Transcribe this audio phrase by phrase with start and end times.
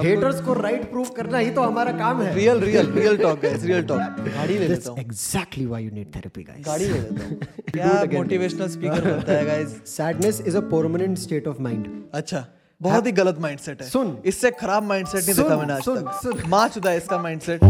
[0.00, 3.62] Haters को right prove करना ही तो हमारा काम है। Real real real talk guys
[3.64, 7.24] real talk गाड़ी ले लेता हूँ। Exactly why you need therapy guys गाड़ी ले लेता
[7.24, 7.38] हूँ।
[7.70, 12.44] क्या मोटिवेशनल स्पीकर बनता है guys sadness is a permanent state of mind अच्छा
[12.80, 15.96] बहुत ही गलत माइंडसेट है। सुन। इससे खराब माइंडसेट नहीं सुन, देखा मैंने आज सुन,
[15.96, 17.60] तक। सुन। माँ चुदा है इसका mindset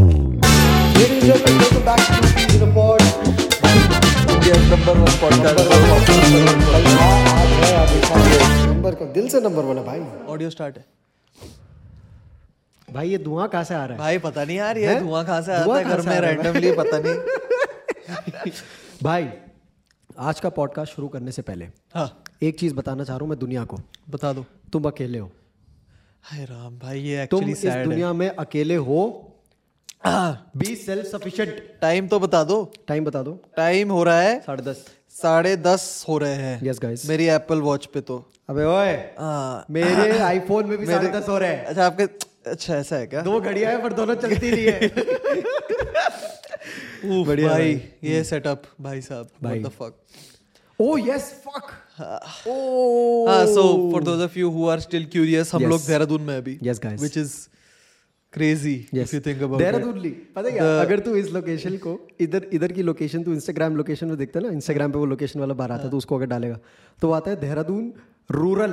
[0.99, 3.01] Ladies and gentlemen, welcome back to Peas in a Pod.
[4.69, 5.59] Number one podcast
[8.67, 10.85] number का दिल से नंबर वन है भाई ऑडियो स्टार्ट है।
[12.93, 13.99] भाई ये धुआँ कहाँ से आ रहा है?
[13.99, 15.01] भाई पता नहीं यार ये हैं?
[15.07, 16.37] धुआँ कहाँ से धुआँ आता है घर में आ रहा है?
[16.37, 18.53] रैंडमली पता नहीं।
[19.03, 19.29] भाई
[20.19, 23.39] आज का पॉडकास्ट शुरू करने से पहले हाँ। एक चीज़ बताना चाह रहा हूँ मैं
[23.39, 23.79] दुनिया को।
[24.11, 25.31] बता दो। तुम अकेले हो।
[26.23, 29.25] हाय राम भाई ये तुम इस दुनिया में अकेले हो?
[30.07, 34.63] बी सेल्फ सफिशिएंट टाइम तो बता दो। टाइम बता दो। टाइम हो रहा है। साढ़े
[34.63, 34.85] दस।
[35.23, 39.65] साढ़े दस हो रहे हैं। यस गाइस मेरी एप्पल वॉच पे तो। अबे ओए। हाँ।
[39.71, 42.07] मेरे आईफोन में भी साढ़े दस हो रहे हैं। अच्छा आपके
[42.51, 43.23] अच्छा ऐसा है क्या?
[43.23, 44.89] दो घड़ियाँ हैं पर दोनों चलती नहीं है।
[47.27, 47.75] बढ़िया भाई।
[48.05, 49.95] ये सेटअप भाई साहब भाई। What the fuck
[51.09, 51.71] yes fuck
[52.49, 55.71] oh हाँ so for those of you who are still curious हम Yes.
[55.71, 56.99] लोग देहरादून में अभी Yes, guys.
[57.01, 57.33] Which is
[58.33, 60.81] crazy if you think about Dehradun ली पता है क्या?
[60.81, 64.45] अगर तू इस लोकेशन को इधर इधर की लोकेशन तू इंस्टाग्राम लोकेशन में देखता है
[64.47, 66.59] ना इंस्टाग्राम पे वो लोकेशन वाला बार आता है तो उसको अगर डालेगा
[67.03, 67.93] तो आता है देहरादून
[68.31, 68.73] रूरल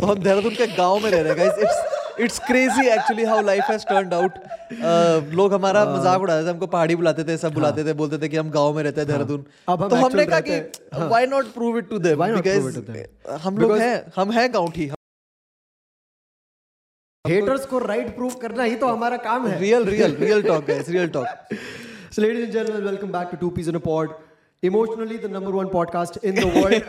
[0.00, 3.42] तो हम देहरादून के गाँव में रह रहे हैं guys it's it's crazy actually how
[3.42, 4.32] life has turned out
[5.34, 8.36] लोग हमारा मज़ाक उड़ाते थे हमको पहाड़ी बुलाते थे सब बुलाते थे बोलते थे कि
[8.36, 9.42] हम गाँव में रहते हैं देहरादून।
[9.88, 10.58] तो हमने कहा कि
[10.98, 13.40] why not prove it to them because it to them?
[13.44, 14.90] हम लोग हैं हम हैं गांवठी।
[17.24, 20.88] हेटर्स को राइट प्रूव करना ही तो हमारा काम है। Real real real talk guys
[20.88, 21.26] real talk
[22.16, 24.12] So, ladies and gentlemen, welcome back to Two Peas in a Pod.
[24.62, 26.82] Emotionally, the number one podcast in the world.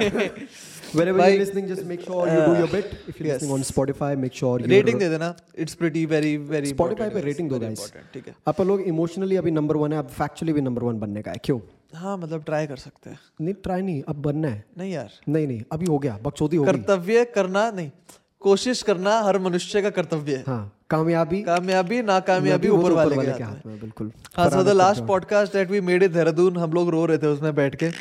[0.94, 1.28] Wherever Bye.
[1.30, 2.96] you're listening, just make sure you do your bit.
[3.10, 3.42] If you're yes.
[3.42, 7.22] listening on Spotify, make sure you rating दे देना it's pretty very very Spotify पे
[7.22, 7.82] rating दो guys.
[8.14, 11.22] ठीक है आप लोग emotionally अभी number one है अब फैक्चुअली भी नंबर वन बनने
[11.22, 11.60] का है क्यों
[11.96, 15.48] हाँ मतलब ट्राई कर सकते हैं नहीं ट्राई नहीं अब बनना है नहीं यार नहीं
[15.48, 17.92] नहीं अभी हो गया बकचोदी हो गई कर्तव्य करना नहीं
[18.40, 23.66] कोशिश करना हर मनुष्य का कर्तव्य है। हाँ कामयाबी कामयाबी नाकामयाबी ऊपर वाले के हाथ
[23.66, 27.06] में। बिल्कुल। हाँ so the last podcast that we made in Dehradun हम लोग रो
[27.06, 27.92] रहे थे उसमें बैठ के।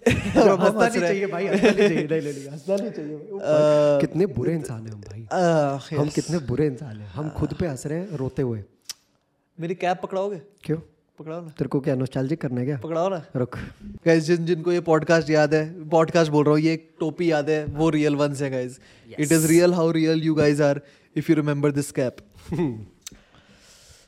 [4.00, 5.28] कितने बुरे इंसान हैं हम भाई।
[5.96, 8.64] हम कितने बुरे इंसान हैं। हम खुद पे हंस रहे हैं रोते हुए।
[9.60, 10.40] मेरी कैब पकड़ाओगे?
[10.64, 10.78] क्यों?
[11.20, 12.76] पकड़ाओ ना। तेरे को क्या नोस्टैल्जिक करना है क्या?
[12.78, 13.56] पकड़ाओ ना। रुक।
[14.06, 17.50] गाइस जिन जिनको ये पॉडकास्ट याद है पॉडकास्ट बोल रहा हूँ ये एक टोपी याद
[17.50, 18.78] है वो रियल वंस है guys
[19.18, 20.80] it is real how real you guys are
[21.16, 22.16] if you remember this cap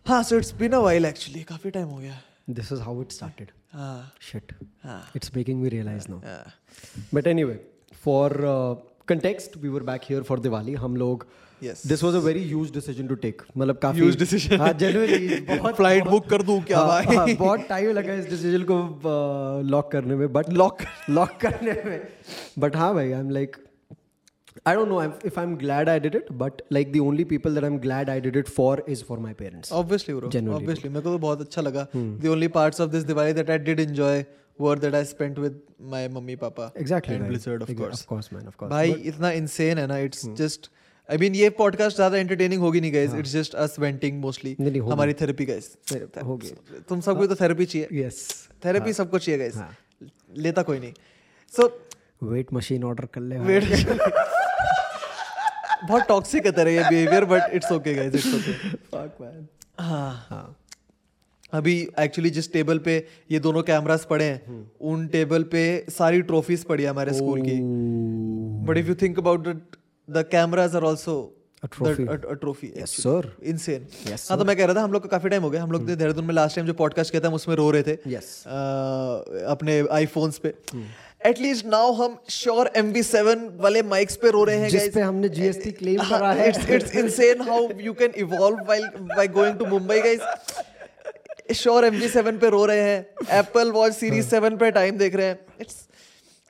[0.06, 3.12] हाँ so it's been a while actually काफ़ी टाइम हो गया। This is how it
[3.12, 4.52] started हाँ। Shit
[5.16, 6.20] it's making me realise now
[7.14, 7.60] but anyway
[8.04, 8.38] for
[9.08, 11.26] context we were back here for Diwali हम लोग
[11.61, 11.85] Yes.
[11.87, 14.59] This was a very huge decision to take मतलब काफी Huge decision.
[14.59, 18.29] हाँ genuinely बहुत flight book कर दूं क्या हाँ, भाई हाँ, बहुत टाइम लगा इस
[18.29, 18.77] डिसीजन को
[19.69, 21.99] लॉक करने में बट लॉक लॉक करने में
[22.59, 23.57] बट हाँ भाई I am like
[24.69, 27.57] I don't know if- if I'm glad I did it, but like the only people
[27.57, 29.71] that I'm glad I did it for is for my parents.
[29.81, 33.03] Obviously bro Genuinely obviously मेरे को तो बहुत अच्छा लगा the only parts of this
[33.11, 34.25] Diwali that I did enjoy
[34.61, 35.61] were that I spent with
[35.91, 37.11] my mummy papa Exactly.
[37.11, 37.27] And right.
[37.27, 38.49] Blizzard of Ex- course Of course, man.
[38.51, 38.71] Of course.
[38.71, 40.69] भाई इतना insane है ना it's just
[41.12, 44.52] I mean ये podcast ज़्यादा entertaining होगी नहीं guys it's just us venting mostly.
[44.90, 45.66] हमारी therapy guys
[46.24, 46.50] होगी।
[46.88, 48.20] तुम सबको तो थेरेपी चाहिए Yes.
[48.64, 49.76] थेरेपी सबको चाहिए गाइस हाँ।
[50.36, 50.92] लेता कोई नहीं
[51.52, 51.66] सो
[52.22, 53.38] वेट मशीन ऑर्डर कर ले.
[53.38, 53.64] वेट
[55.88, 59.44] बहुत टॉक्सिक है तेरा ये behaviour but it's okay guys it's okay Fuck man.
[59.80, 60.56] हाँ हाँ.
[61.52, 62.96] अभी एक्चुअली जिस टेबल पे
[63.30, 67.58] ये दोनों कैमरास पड़े हैं उन टेबल पे सारी ट्रॉफीज पड़ी है हमारे स्कूल की
[68.66, 69.48] but if you think about
[70.08, 70.82] the cameras are
[71.74, 72.04] trophy.
[72.40, 73.24] Trophy Yes, sir.
[73.42, 75.62] Insane Yes, हाँ तो मैं कह रहा था हम लोग का काफ़ी टाइम हो गया।
[75.62, 77.96] हम लोग देहरादून में लास्ट टाइम जो पॉडकास्ट किया था हम उसमें रो रहे थे।
[78.10, 78.24] Yes.
[79.52, 80.52] अपने आईफोन्स पे।
[81.26, 85.00] एटलीस्ट नाउ हम श्योर एम बी सेवन वाले माइक्स पे रो रहे हैं जिस पे
[85.00, 86.48] हमने GST claim करा है.
[86.48, 90.20] It's it's insane how you can evolve while by going to Mumbai guys
[91.56, 95.26] Shure M seven पे रो रहे हैं। एप्पल वॉच सीरीज़ सेवन पे टाइम देख रहे
[95.26, 95.76] हैं। इट्स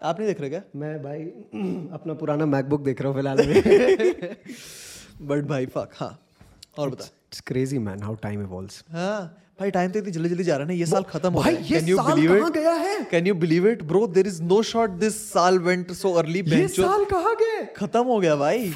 [0.02, 0.62] आप नहीं देख रहे क्या?
[0.76, 1.20] मैं भाई
[1.98, 4.36] अपना पुराना मैकबुक देख रहा हूँ फ़िलहाल में।
[5.28, 6.18] बट भाई फक हाँ।
[6.78, 9.20] और बता। It's crazy man how time evolves हाँ
[9.60, 11.52] भाई टाइम तो इतनी जल्दी जल्दी जा रहा है ना ये साल खत्म हो गया
[11.70, 12.98] कैन यू बिलीव इट गया है?
[13.10, 16.66] Can you believe it bro there is no shot this साल वेंट सो अर्ली ये
[16.68, 17.64] साल कहाँ गए?
[17.76, 18.68] खत्म हो गया भाई।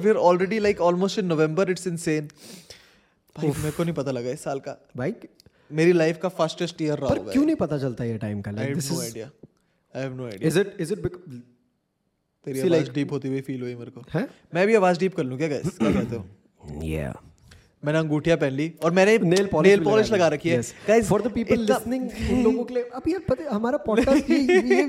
[0.00, 2.28] We are already like almost in November it's insane
[3.36, 5.14] भाई मेरे को नहीं पता लगा इस साल का। भाई
[5.70, 8.50] मेरी लाइफ का फास्टेस्ट ईयर रहा पर क्यों नहीं पता चलता ये टाइम का?
[8.50, 9.18] Like this is
[9.98, 11.06] I have no idea is it is it
[12.46, 14.28] तेरी आवाज़ डीप होती हुई फील हुई मेरे को। है?
[14.54, 15.78] मैं भी आवाज़ डीप कर लूँ क्या guys?
[15.78, 16.26] क्या कहते हो?
[16.84, 17.16] Yeah.
[17.84, 21.22] मैंने अंगूठियाँ पहन ली और मैंने नेल पॉलिश नेल पॉलिश लगा रखी है। Guys for
[21.22, 24.82] the people listening उन लोगों के लिए अब यार पता है हमारा पॉडकास्ट ये ये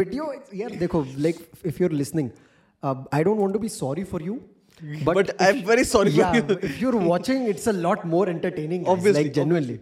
[0.00, 2.30] वीडियो यार देखो like if you are listening
[3.14, 4.40] I don't want to be sorry for you
[5.04, 6.56] But but I'm very sorry for yeah, you.
[6.68, 9.76] if you're watching it's a lot more entertaining guys, Obviously, like genuinely.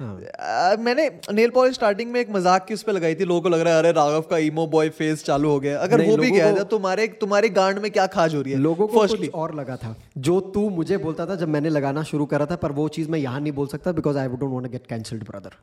[0.00, 3.48] Ah, मैंने nail polish starting में एक मज़ाक की उस पे लगाई थी लोगों को
[3.48, 6.30] लग रहा है अरे राघव का ईमो बॉय फेस चालू हो गया। अगर हो भी
[6.30, 8.58] गया है तो तुम्हारे तुम्हारी गांड में क्या खाज हो रही है?
[8.58, 12.26] लोगों को कुछ और लगा था। जो तू मुझे बोलता था जब मैंने लगाना शुरू
[12.32, 14.86] करा था पर वो चीज़ मैं यहाँ नहीं बोल सकता because I don't want get
[14.88, 15.60] cancelled brother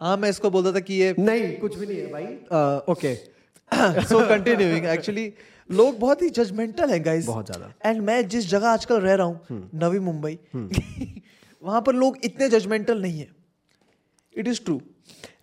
[0.00, 2.24] हाँ मैं इसको बोलता था कि ये नहीं कुछ भी नहीं है भाई।
[2.94, 3.14] ओके
[4.04, 5.32] सो कंटिन्यूइंग एक्चुअली
[5.70, 9.26] लोग बहुत ही जजमेंटल हैं गाइस बहुत ज़्यादा। एंड मैं जिस जगह आजकल रह रहा
[9.26, 10.38] हूँ नवी मुंबई
[11.62, 13.28] वहाँ पर लोग इतने जजमेंटल नहीं है।
[14.34, 14.80] इट इज़ ट्रू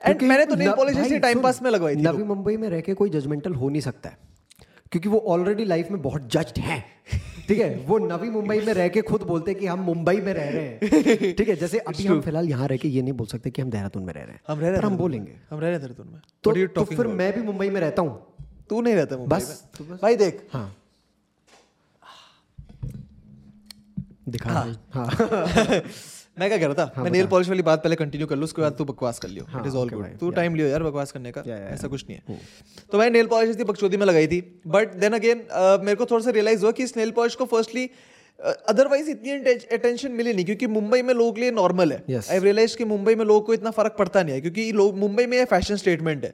[0.05, 2.81] एंड मैंने तो नेल पॉलिश ऐसे टाइम पास में लगवाई थी नवी मुंबई में रह
[2.81, 4.17] के कोई जजमेंटल हो नहीं सकता है।
[4.91, 6.83] क्योंकि वो ऑलरेडी लाइफ में बहुत जज्ड हैं।
[7.47, 7.75] ठीक है?
[7.87, 10.65] वो नवी मुंबई में रह के खुद बोलते हैं कि हम मुंबई में रह रहे
[10.65, 11.55] हैं। ठीक है?
[11.55, 14.13] जैसे अभी हम फ़िलहाल यहाँ रह के ये नहीं बोल सकते कि हम देहरादून में
[14.13, 16.21] रह रहे हैं। हम रह रहे पर हम बोलेंगे। हम रह रहे थे तुम में।
[16.43, 19.83] तो, तो फिर मैं भी मुंबई में रहता हूँ। तू नहीं रहता मुंबई बस। तो
[19.95, 20.75] भाई देख। हाँ।
[24.29, 25.07] दिखा हाँ। हाँ।
[26.39, 26.91] मैं क्या कह रहा था?
[26.95, 29.27] हाँ, मैं नेल पॉलिश वाली बात पहले कंटिन्यू कर लूँ उसके बाद तू बकवास कर
[29.27, 31.87] लियो। इट इज़ ऑल गुड तू टाइम लियो यार बकवास करने का। Yeah, yeah, ऐसा
[31.87, 32.39] कुछ नहीं है।
[32.91, 35.45] तो मैं नेल पॉलिश थी बकचोदी में लगाई थी। बट देन अगेन
[35.85, 37.89] मेरे को थोड़ा सा रियलाइज़ हुआ कि इस नेल पॉलिश को फर्स्टली
[38.69, 39.31] अदरवाइज़ इतनी
[39.77, 43.25] अटेंशन मिली नहीं क्योंकि मुंबई में लोग लिए नॉर्मल है। आई रियलाइज़ कि मुंबई में
[43.25, 46.33] लोगों को इतना फ़र्क पड़ता नहीं है क्योंकि लोग मुंबई में फ़ैशन स्टेटमेंट है।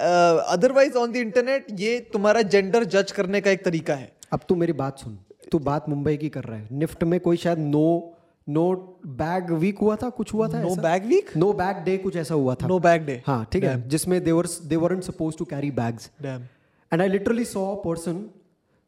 [0.00, 4.54] अदरवाइज़ ऑन द इंटरनेट ये तुम्हारा जेंडर जज करने का एक तरीका है। अब तू
[4.56, 5.18] मेरी बात सुन।
[5.52, 8.16] तू बात मुंबई की कर रहा है। निफ्ट में कोई शायद नो
[8.48, 8.70] नो
[9.06, 10.08] बैग वीक हुआ था?
[10.10, 13.02] कुछ हुआ था no bag week no bag day कुछ ऐसा हुआ था। नो बैग
[13.06, 17.08] डे हाँ ठीक है। जिसमें they were they weren't supposed to carry bags and I
[17.08, 18.24] literally saw person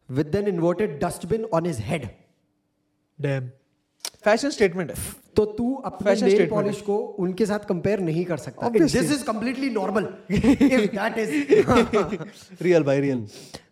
[0.08, 2.08] with an inverted dustbin on his head
[3.18, 3.50] damn
[4.24, 4.96] fashion statement है।
[5.36, 9.70] तो तू अपने नेल पॉलिश को उनके साथ कंपेयर नहीं कर सकता। This is completely
[9.72, 11.30] normal that is
[12.62, 13.26] real भाई रियल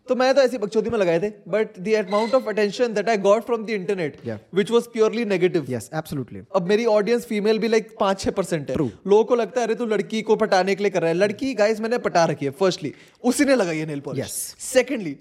[0.09, 3.17] तो मैं तो ऐसी बकचोदी में लगाए थे but the amount of attention that I
[3.25, 4.17] got from the internet
[4.55, 8.69] which was purely negative yes absolutely अब मेरी ऑडियंस फीमेल भी लाइक पाँच छह परसेंट
[8.69, 11.15] है लोगों को लगता है अरे तू लड़की को पटाने के लिए कर रहा है।
[11.15, 12.93] लड़की गाइस मैंने पटा रखी है फर्स्टली
[13.23, 14.33] उसी ने लगाई है नेल पॉलिश Yes.
[14.63, 15.15] सेकेंडली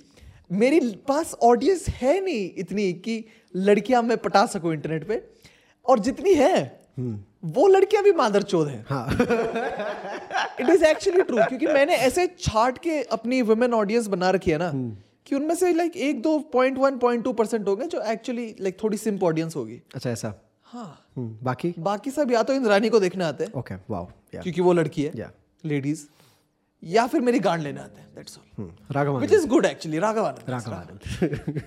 [0.52, 3.24] मेरी पास ऑडियंस है नहीं इतनी कि
[3.54, 5.22] लड़कियाँ मैं पटा सकूँ इंटरनेट पे
[5.86, 6.54] और जितनी है
[6.98, 9.06] वो लड़कियाँ भी मादर चोद है। हाँ।
[10.60, 14.58] इट इज़ एक्चुअली ट्रू क्योंकि मैंने ऐसे छाट के अपनी वुमेन ऑडियंस बना रखी है
[14.58, 14.70] ना
[15.26, 18.82] कि उनमें से लाइक एक दो point one point two percent होंगे जो एक्चुअली लाइक
[18.82, 20.32] थोड़ी सिंप ऑडियंस होगी। अच्छा ऐसा।
[20.62, 21.74] हाँ। हम्म, बाकी?
[21.78, 25.12] बाकी सब या तो इंद्रानी को देखने आते हैं। ओके वाओ क्योंकि वो लड़की है।
[25.12, 25.30] Yeah.
[25.64, 26.04] लेडीज़
[26.82, 30.24] या फिर मेरी गांड लेने आते हैं that's all Raghav which is good actually Raghav
[30.24, 30.50] Anand.
[30.50, 31.62] Raghav Anand.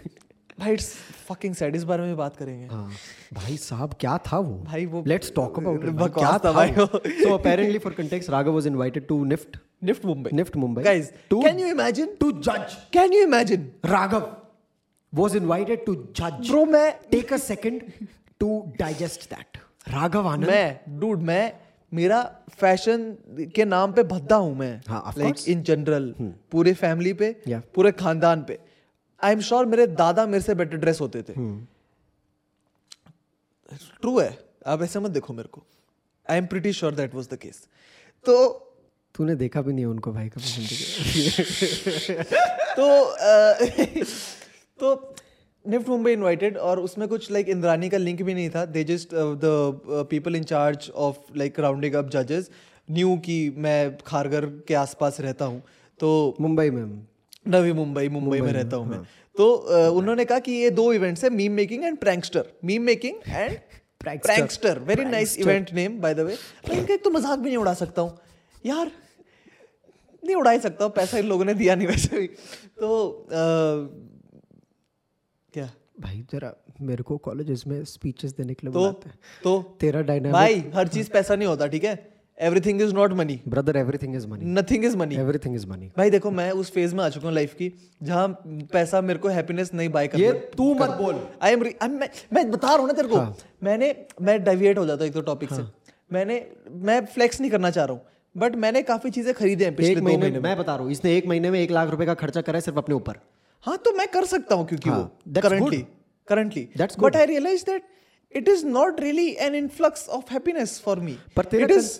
[0.59, 0.93] भाई इट्स
[1.27, 2.89] फकिंग सैड इस बारे में बात करेंगे। हाँ।
[3.33, 4.53] भाई साहब क्या था वो?
[4.65, 9.07] भाई वो- लेट्स टॉक अबाउट क्या था भाई so apparently for context Raghav was invited
[9.07, 13.71] to NIFT NIFT Mumbai NIFT Mumbai guys can you imagine to जज can you imagine
[13.85, 14.31] Raghav
[15.13, 17.81] was invited to judge bro मैं take a second
[18.41, 18.47] to
[18.81, 19.57] digest that
[19.87, 21.53] Raghav Anand मैं dude मैं
[21.93, 22.21] मेरा
[22.51, 23.03] fashion
[23.55, 24.71] के नाम पे भद्दा हूँ मैं।
[25.17, 26.13] लाइक इन जनरल
[26.51, 27.61] पूरे फैमिली पे Yeah.
[27.75, 28.59] पूरे खानदान पे।
[29.23, 31.33] आई एम श्योर मेरे दादा मेरे से बेटर ड्रेस होते थे।
[34.01, 35.63] ट्रू है। आप ऐसे मत देखो मेरे को।
[36.25, 37.67] I am pretty sure that was the case
[38.25, 38.35] तो
[39.15, 42.23] तूने देखा भी नहीं उनको भाई कभी ज़िंदगी
[42.77, 42.85] तो
[44.79, 45.15] तो
[45.65, 49.09] निफ्ट मुंबई इनवाइटेड और उसमें कुछ लाइक इंद्रानी का लिंक भी नहीं था। They just
[49.13, 52.49] the people in charge of like rounding up जजेस
[52.91, 55.61] न्यू कि मैं खारगर के आसपास रहता हूँ।
[55.99, 56.83] तो मुंबई में।
[57.47, 58.99] नवी मुंबई मुंबई में रहता हूँ मैं।
[59.35, 59.45] तो
[59.91, 63.57] उन्होंने कहा कि ये दो इवेंट्स है meme making and prankster meme making and.
[64.01, 66.37] Prankster very nice event name by the way
[66.69, 68.17] मैं इनका एक तो मज़ाक भी नहीं उड़ा सकता हूँ।
[68.65, 68.91] यार
[70.23, 73.27] नहीं उड़ा ही सकता हूँ पैसा इन लोगों ने दिया नहीं वैसे भी। तो
[75.53, 75.69] क्या?
[75.99, 79.09] भाई जरा मेरे को कॉलेजेस में स्पीचेस देने के लिए तो बुलाते
[79.43, 81.95] तो तेरा डायनामिक भाई हर चीज़ पैसा नहीं होता ठीक है?
[82.39, 86.09] Everything is not money brother everything is money nothing is money everything is money भाई
[86.09, 87.71] देखो मैं उस फ़ेज़ में आ चुका हूँ लाइफ की
[88.03, 88.27] जहाँ
[88.73, 92.49] पैसा मेरे को हैप्पीनेस नहीं बाय कर ये तू मत बोल। आई एम मैं, मैं
[92.51, 93.19] बता रहा हूँ ना तेरे को।
[93.63, 95.63] मैंने मैं डाइविएट हो जाता हूँ एक तो टॉपिक से।
[96.11, 96.45] मैंने
[96.81, 98.01] मैं फ्लेक्स नहीं करना चाह रहा हूँ।
[98.35, 101.27] बट मैंने काफ़ी चीज़ें खरीदी हैं पिछले महीने में। मैं बता रहा हूँ इसने एक
[101.27, 103.19] महीने में एक लाख रुपए का खर्चा करा है सिर्फ़ अपने ऊपर।
[103.63, 105.85] हाँ तो मैं कर सकता हूँ क्योंकि हाँ, वो currently
[106.29, 106.67] currently
[106.99, 107.83] but I realize that
[108.33, 111.99] it is not really an influx of happiness for me पर it is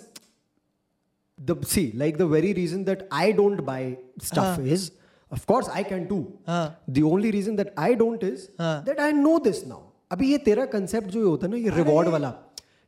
[1.38, 3.82] the see like the very reason that I don't buy
[4.22, 4.90] stuff is
[5.32, 9.00] of course I can to हाँ the only reason that I don't is हाँ। That
[9.00, 9.80] I know this now
[10.12, 12.32] अभी ये तेरा concept जो होता है ना ये रिवॉर्ड वाला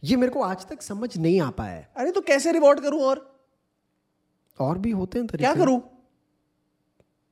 [0.03, 3.01] ये मेरे को आज तक समझ नहीं आ पाया है। अरे तो कैसे रिवॉर्ड करूँ
[3.03, 3.25] और?
[4.59, 5.81] और भी होते हैं क्या करूँ?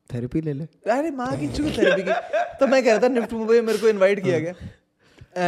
[0.09, 2.11] थेरेपी ले ले। अरे माँ की चूक थेरेपी की?
[2.59, 4.53] तो मैं कह रहा था निफ्ट मुंबई मेरे को इनवाइट किया गया।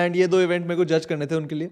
[0.03, 1.71] एंड ये दो इवेंट मेरे को जज करने थे उनके लिए।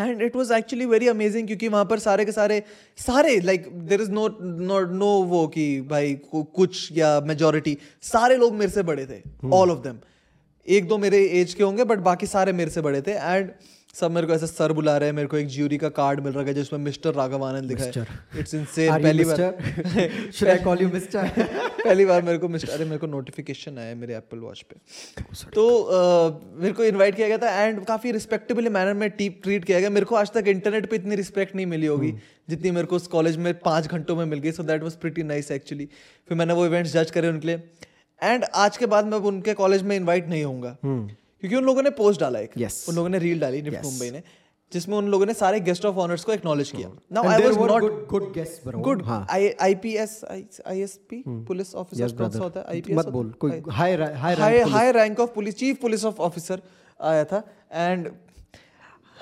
[0.00, 2.62] And it was actually very amazing क्योंकि वहाँ पर सारे के सारे
[2.98, 8.54] सारे like there is no no no वो कि भाई कुछ या मेजोरिटी सारे लोग
[8.54, 9.22] मेरे से बड़े थे
[9.52, 9.98] ऑल ऑफ़ देम
[10.68, 13.12] एक दो मेरे एज के होंगे बट बाकी सारे मेरे से बड़े थे.
[13.12, 13.50] एंड
[14.00, 16.32] सब मेरे को ऐसे सर बुला रहे हैं मेरे को एक ज्यूरी का कार्ड मिल
[16.32, 18.06] रहा है जिसमें मिस्टर राघव आनंद लिखा है।
[18.40, 19.40] इट्स इनसेन पहली बार?
[20.38, 21.22] Should I call you Mr?
[21.86, 24.76] पहली बार मेरे को मिस्टर अरे मेरे को नोटिफिकेशन आया है मेरे एप्पल वॉच पे।
[25.54, 25.64] तो
[26.60, 30.06] मेरे को इनवाइट किया गया था एंड काफ़ी रिस्पेक्टेबल मैनर में ट्रीट किया गया। मेरे
[30.06, 32.14] को आज तक इंटरनेट पे इतनी रिस्पेक्ट नहीं मिली होगी
[32.50, 35.22] जितनी मेरे को उस कॉलेज में पाँच घंटों में मिल गई। So that was pretty
[35.24, 35.88] nice actually
[36.28, 37.62] फिर मैंने वो इवेंट्स जज करे उनके लिए।
[38.22, 40.76] एंड आज के बाद मैं अब उनके कॉलेज में इन्वाइट नहीं होऊँगा।
[41.42, 42.88] क्योंकि उन लोगों ने पोस्ट डाला एक। Yes.
[42.88, 44.22] उन लोगों ने रील डाली निफ्ट मुंबई ने
[44.72, 47.82] जिसमें उन लोगों ने सारे गेस्ट ऑफ़ ऑनर्स को एक्नॉलेज किया। Now I was not
[48.84, 49.26] good हाँ.
[49.32, 54.72] आईपीएस आईएसपी पुलिस ऑफिसर कौन सा होता है आईपीएस मत बोल कोई high police.
[54.72, 56.62] High rank of police chief police of officer
[57.00, 58.10] आया था। एंड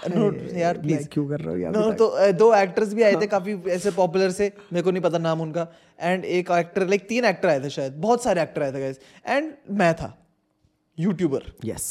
[0.09, 3.61] नो यार प्लीज़ क्यों कर रहे हो नो तो दो एक्टर्स भी आए थे काफ़ी
[3.71, 5.67] ऐसे पॉपुलर से मेरे को नहीं पता नाम उनका।
[6.01, 8.99] एंड एक एक्टर लाइक तीन एक्टर आए थे शायद बहुत सारे एक्टर आए थे गाइस
[9.27, 10.17] एंड मैं था।
[10.99, 11.87] YouTuber yes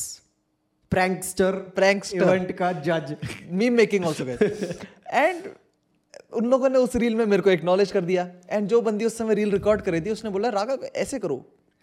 [0.91, 3.15] prankster prankster event का जज
[3.51, 4.81] meme making also guys
[5.13, 5.49] and
[6.33, 9.17] उन लोगों ने उस रील में मेरे को एक्नॉलेज कर दिया। एंड जो बंदी उस
[9.17, 11.37] समय रील रिकॉर्ड कर रही थी उसने बोला राघव ऐसे करो।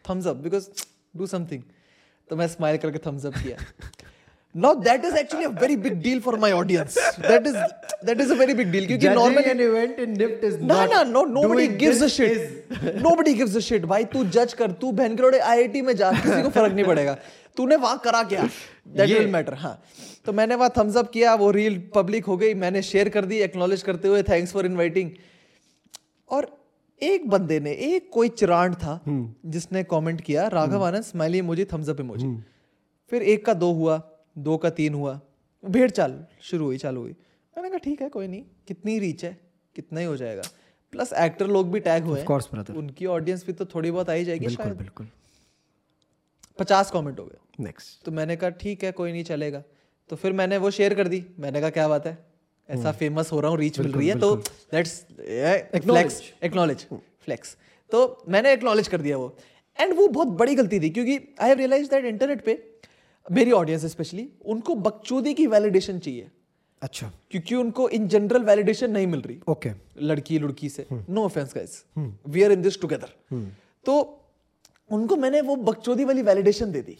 [0.04, 0.68] Thumbs up because
[1.16, 1.62] do something
[2.30, 3.56] तो मैं स्माइल करके थम्स अप किया।
[4.54, 6.94] Now that is actually a very big deal for my audience.
[7.18, 7.54] That is
[8.02, 8.86] that is a very big deal.
[8.86, 12.36] क्योंकि normally an event in NIFT is ना not ना no nobody gives a shit.
[12.38, 13.86] is- nobody gives a shit.
[13.92, 17.16] भाई तू जज कर तू बहन करोड़े IIT में जा किसी को फ़र्क नहीं पड़ेगा।
[17.56, 18.48] तूने वहाँ करा क्या?
[18.88, 19.82] दैट विल मैटर हाँ।
[20.26, 23.38] तो मैंने वहाँ थम्स अप किया वो रील पब्लिक हो गई मैंने शेयर कर दी
[23.48, 25.10] एक्नॉलेज करते हुए थैंक्स फॉर इनवाइटिंग
[26.28, 26.56] और
[27.02, 29.00] एक बंदे ने एक कोई चिरांड था
[29.56, 32.36] जिसने कमेंट किया Raghav Anand smiley emoji thumbs up emoji
[33.10, 34.02] फिर एक का दो हुआ
[34.40, 35.20] दो का तीन हुआ।
[35.62, 37.14] भेड़ चाल शुरू हुई चालू हुई।
[37.56, 39.36] मैंने कहा ठीक है कोई नहीं। कितनी रीच है
[39.76, 40.42] कितना ही हो जाएगा।
[40.92, 44.46] प्लस एक्टर लोग भी टैग हुए course, उनकी ऑडियंस भी तो थोड़ी बहुत आई जाएगी
[44.46, 45.08] बिल्कुल शायद। बिल्कुल।
[46.58, 49.62] पचास कमेंट हो गए। नेक्स्ट तो मैंने कहा ठीक है कोई नहीं चलेगा।
[50.10, 52.16] तो फिर मैंने वो शेयर कर दी। मैंने कहा क्या बात है?
[52.68, 54.34] ऐसा फ़ेमस हो रहा हूँ रीच मिल रही है तो
[54.74, 56.86] लेट्स फ्लेक्स एक्नॉलेज
[57.24, 57.56] फ्लेक्स
[57.90, 59.36] तो मैंने एक्नॉलेज कर दिया वो।
[59.78, 62.52] एंड वो बहुत बड़ी गलती थी क्योंकि I have realize that internet पे
[63.30, 66.30] मेरी ऑडियंस स्पेशली उनको बकचोदी की वैलिडेशन चाहिए।
[66.82, 69.70] अच्छा। क्योंकि उनको इन जनरल वैलिडेशन नहीं मिल रही। ओके
[70.02, 71.84] लड़की लड़की से। No offence guys
[72.28, 73.12] we are in this together
[73.86, 73.98] तो
[74.90, 76.96] उनको मैंने वो बकचोदी वाली वैलिडेशन दे दी।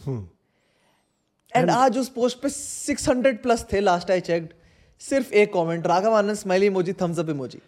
[1.51, 4.53] एंड आज उस पोस्ट पे 600 प्लस थे लास्ट आई चेक्ड
[5.01, 7.61] सिर्फ़ एक comment Raghav Anand smiley emoji thumbs up emoji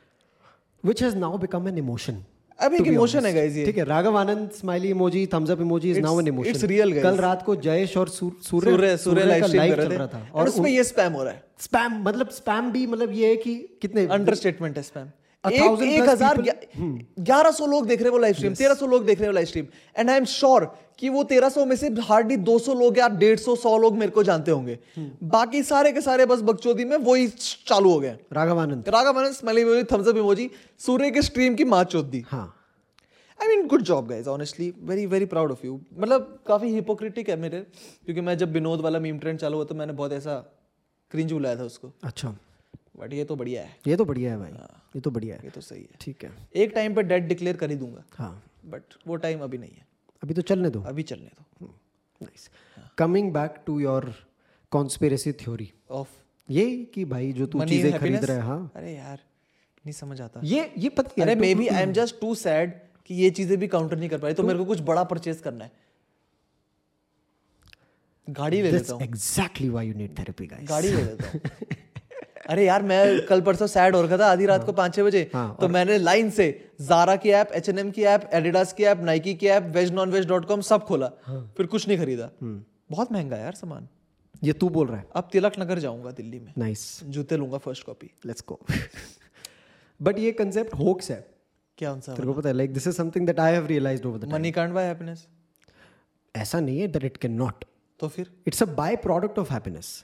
[0.83, 2.15] which has now become an emotion
[2.63, 5.91] अब एक इमोशन है गाइस ये। ठीक है Raghav Anand smiley emoji thumbs up emoji
[5.91, 9.25] is now an emotion it's real guys कल रात को जयेश और सूर्य सूर्य सूर्य
[9.25, 12.71] लाइव स्ट्रीम कर रहे थे। और उसमें ये स्पैम हो रहा है। स्पैम मतलब स्पैम
[12.71, 15.07] भी मतलब ये है कि कितने अंडरस्टेटमेंट है स्पैम
[15.43, 16.37] एक एक हज़ार
[16.73, 16.93] Hmm.
[17.19, 19.29] ग्यारह सौ लोग देख रहे हैं वो लाइव स्ट्रीम तेरह सौ लोग देख रहे हैं
[19.29, 19.65] वो live stream
[19.97, 20.65] and I am sure
[20.99, 23.97] कि वो तेरह सौ में से हार्डली दो सौ लोग या डेढ़ सौ सौ लोग
[23.97, 25.09] मेरे को जानते होंगे। Hmm.
[25.31, 27.27] बाकी सारे के सारे बस बकचोदी में वही
[27.67, 28.89] चालू हो गए। Raghav Anand.
[28.89, 30.49] Raghav Anand smiley emoji thumbs up emoji
[30.81, 32.45] Surya के स्ट्रीम की माँ चोद दी। हाँ।
[33.39, 37.35] I mean good job guys honestly very very proud of you मतलब काफ़ी हिपोक्रिटिक है
[37.39, 40.35] मेरे क्योंकि मैं जब विनोद वाला मीम ट्रेंड चालू हुआ तो मैंने बहुत ऐसा
[41.11, 42.35] क्रिंज बुलाया था उसको। अच्छा।
[43.03, 44.51] बट ये तो बढ़िया है। ये तो बढ़िया है भाई।
[44.95, 47.57] ये तो बढ़िया है। ये तो सही है। ठीक है। एक टाइम पे डेड डिक्लेयर
[47.57, 49.85] कर ही दूँगा। हाँ। बट वो टाइम अभी नहीं है।
[50.23, 51.67] अभी तो चलने दो। अभी चलने दो।
[52.21, 52.49] Nice
[52.97, 54.13] coming back to your
[54.71, 56.09] conspiracy theory of
[56.49, 59.19] ये कि भाई जो तू चीज़ें खरीद रहा है हाँ। अरे यार
[59.85, 62.73] नहीं समझ आता। ये ये पता अरे maybe I am just too sad
[63.05, 65.41] कि ये चीज़ें भी काउंटर नहीं कर पा रही तो मेरे को कुछ बड़ा परचेज
[65.41, 65.71] करना है।
[68.27, 71.41] गाड़ी ले लेता हूँ। Exactly why you need therapy guys गाड़ी ले लेता हूँ।
[72.43, 75.29] अरे यार मैं कल परसों सैड हो रखा था आधी रात को पाँच छह बजे।
[75.33, 76.47] हाँ, तो मैंने लाइन से
[76.81, 80.27] जारा की ऐप एचएनएम की ऐप एडिडास की ऐप नाइकी की app veg non veg
[80.27, 83.87] dot com सब खोला। हाँ। फिर कुछ नहीं खरीदा। हम्म। बहुत महँगा यार सामान।
[84.43, 87.85] ये तू बोल रहा है। अब तिलक नगर जाऊँगा दिल्ली में। नाइस जूते लूँगा first
[87.85, 88.59] copy let's go
[89.99, 91.25] but ये कंसेप्ट होक्स है।
[91.77, 94.17] क्या उनसा तेरे को पता है like this is something that I have realized over
[94.17, 95.27] the time money can't buy happiness
[96.35, 97.65] ऐसा नहीं है दैट इट कैन नॉट
[97.99, 98.31] तो फिर?
[98.47, 100.03] It's a byproduct of happiness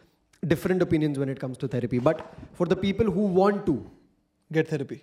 [0.42, 2.18] different opinions when it comes to therapy but
[2.58, 3.76] for the people who want to
[4.50, 5.00] get therapy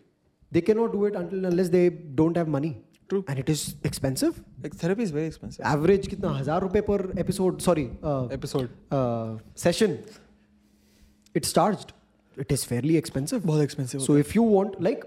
[0.51, 1.85] they cannot do it until unless they
[2.19, 2.73] don't have money
[3.11, 3.23] True.
[3.31, 4.35] and it is expensive
[4.83, 9.31] therapy is very expensive average कितना हजार रुपए पर episode sorry uh, episode uh,
[9.63, 9.97] session
[11.35, 11.91] it's charged
[12.37, 15.03] it is fairly expensive बहुत expensive so if you want like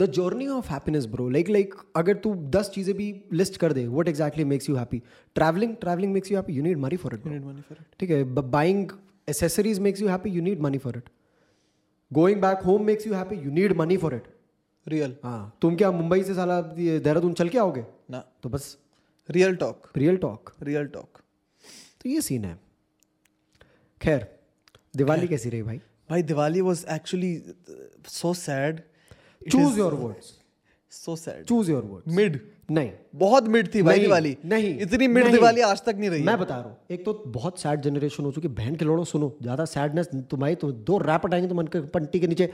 [0.00, 3.86] the journey of happiness bro like like अगर तू दस चीजें भी लिस्ट कर दे
[3.98, 5.00] what exactly makes you happy
[5.38, 7.32] traveling traveling makes you happy you need money for it bro.
[7.32, 8.82] Need money for it ठीक है ब- buying
[9.27, 11.09] accessories makes you happy you need money for it.
[12.11, 14.29] Going back home makes you happy you need money for it.
[14.87, 17.85] Real हाँ तुम क्या मुंबई से साला देहरादून चल के आओगे?
[18.11, 18.19] ना.
[18.43, 18.77] तो बस.
[19.29, 21.17] Real talk real talk real talk
[22.01, 22.57] तो ये सीन है.
[24.01, 24.27] खैर
[24.95, 25.77] दिवाली कैसी रही भाई?
[26.09, 27.41] भाई Diwali was actually
[28.07, 28.81] so sad
[29.51, 30.37] choose your words
[30.93, 32.39] so sad choose your words mid
[32.71, 32.91] नहीं.
[33.15, 34.35] बहुत मिड थी भाई दिवाली.
[34.45, 34.77] नहीं.
[34.81, 37.81] इतनी मिड। दिवाली आज तक नहीं रही मैं बता रहा हूँ एक तो बहुत सैड
[37.81, 41.47] जनरेशन हो चुकी है। बहन के लोड़ो सुनो ज़्यादा सैडनेस तुम्हारी तो दो रैप हटाएँगे
[41.47, 42.49] तो मन के पंटी के नीचे।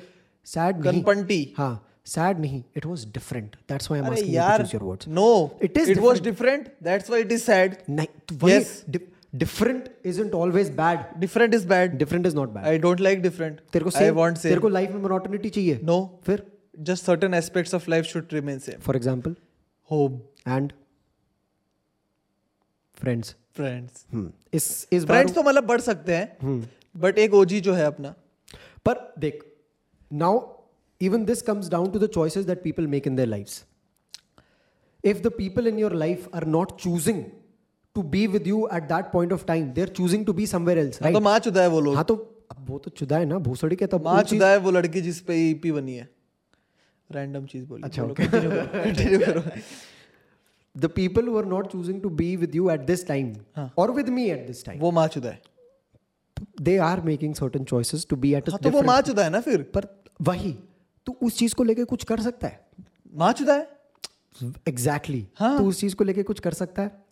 [0.48, 0.93] सैड नहीं.
[0.93, 1.86] कनपंटी। हाँ
[2.17, 2.63] नहीं.
[2.77, 5.08] It was different that's why I am अरे आस्किंग यू यार to choose your words
[5.08, 5.29] no
[5.63, 9.01] It is it was different that's why it is sad नहीं तो वही Yes.
[9.36, 13.60] Different isn't always bad different is bad different is not bad I don't like different
[13.74, 14.15] तेरे को I same.
[14.17, 16.43] Want तेरे same को life में monotonity चाहिए। No फिर?
[16.88, 19.36] Just certain aspects of life should remain same for example
[19.89, 20.71] home and
[22.98, 24.27] friends friends Hmm.
[24.53, 26.59] इस इस friends तो मतलब बढ़ सकते हैं
[27.01, 28.13] बट एक ओजी जो है अपना
[28.86, 29.43] पर देख
[30.12, 30.39] now
[31.01, 33.53] even this comes down to the choices that people make in their lives
[35.03, 37.21] if the people in your life are not choosing
[37.95, 41.00] to be with you at that point of time they're choosing to be somewhere else
[41.01, 42.15] हाँ, right तो माँ चुदा है वो लोग हाँ तो
[42.51, 45.19] अब वो तो चुदा है ना भूसड़ी के तब माँ चुदा है वो लड़की जिस
[45.29, 46.09] पे ईपी बनी है
[47.11, 49.41] रैंडम चीज़ बोली अच्छा, continue करो,
[50.81, 53.35] the people who are not choosing to be with you at this time
[53.77, 55.41] or with me at this time वो माँ चुदा है
[56.79, 59.29] are making certain choices to be at a हाँ तो वो different माँ चुदा है
[59.29, 59.61] ना फिर?
[59.61, 60.59] पर वही
[61.05, 62.67] तू उस चीज़ को लेके कुछ कर सकता है।
[63.13, 63.79] माँ चुदा है?
[64.67, 67.05] एग्जैक्टली हाँ। तू उस चीज़ को लेके कुछ कर सकता है।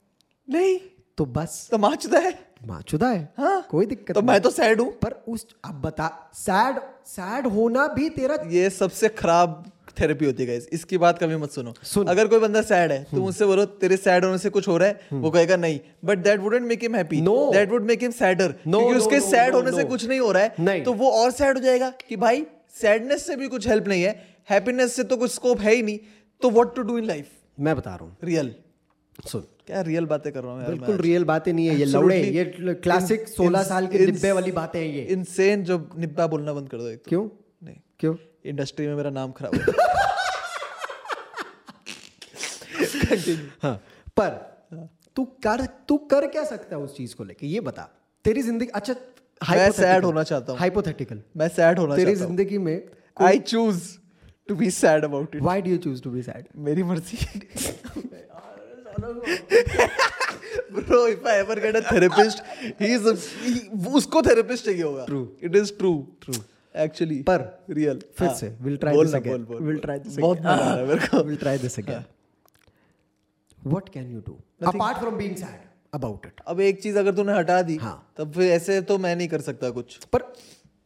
[0.50, 0.80] नहीं।
[1.18, 2.48] तो बस। तो माँ चुदा है?
[2.68, 6.80] माचुदा है। हाँ। कोई दिक्कत तो मैं तो सैड हूँ। पर उस अब बता सैड
[7.06, 10.58] सैड होना भी तेरा ये सबसे खराब थेरेपी होती है.
[10.74, 11.74] इसकी बात कभी मत सुनो.
[11.84, 14.78] सुन। अगर कोई बंदा सैड है तो मुझसे बोलो तेरे सैड होने से कुछ हो
[14.78, 15.00] रहा है?
[15.14, 15.80] वो कहेगा नहीं.
[16.06, 17.36] But that wouldn't make him happy No.
[17.54, 20.84] That would make him sadder क्योंकि उसके सैड होने से कुछ नहीं हो रहा है
[20.84, 22.46] तो वो और सैड हो जाएगा कि भाई
[22.82, 24.16] सैडनेस से भी कुछ हेल्प नहीं है.
[24.50, 26.00] हैप्पीनेस से तो कुछ स्कोप है ही नहीं.
[26.42, 27.28] तो what to do in life
[27.60, 28.18] मैं बता रहा हूँ.
[28.24, 28.56] रियल
[29.32, 29.42] सुन.
[29.68, 32.22] क्या रियल बातें कर रहा हूँ बिल्कुल रियल बातें नहीं है ये लौड़े.
[32.24, 35.02] ये क्लासिक इन- 16 इन- साल के डिब्बे वाली बातें हैं ये.
[35.02, 37.10] इनसेन जो निब्बा बोलना बंद कर दो तो.
[37.10, 37.28] क्यों?
[37.64, 37.76] नहीं.
[38.00, 38.16] क्यों?
[38.46, 39.62] इंडस्ट्री में मेरा नाम खराब हो.
[43.62, 43.76] हाँ
[44.18, 44.30] पर
[45.16, 47.48] तू कर तू कर क्या सकता है उस चीज़ को लेके?
[47.48, 47.90] ये बता
[48.26, 48.94] तेरी ज़िंदगी अच्छा
[49.42, 52.82] मैं sad होना चाहता हूँ। हाइपोथेटिकल मैं सैड होना तेरी ज़िंदगी में
[53.20, 53.82] I choose
[54.48, 57.18] to be sad about it why do you choose to be sad मेरी मर्ज़ी।
[60.74, 62.44] Bro if I ever get a therapist
[62.82, 63.08] he is
[63.96, 65.26] उसको थेरेपिस्ट चाहिए होगा। True.
[65.44, 66.34] It is true true
[66.76, 70.60] actually पर रियल फिर से will try this again will try this बहुत मज़ा आ
[70.60, 72.04] रहा है मेरे को। Will try this again
[73.58, 77.34] what can you do apart from being sad about it अब एक चीज़ अगर तूने
[77.34, 80.32] हटा दी हाँ। तब फिर ऐसे तो मैं नहीं कर सकता कुछ। पर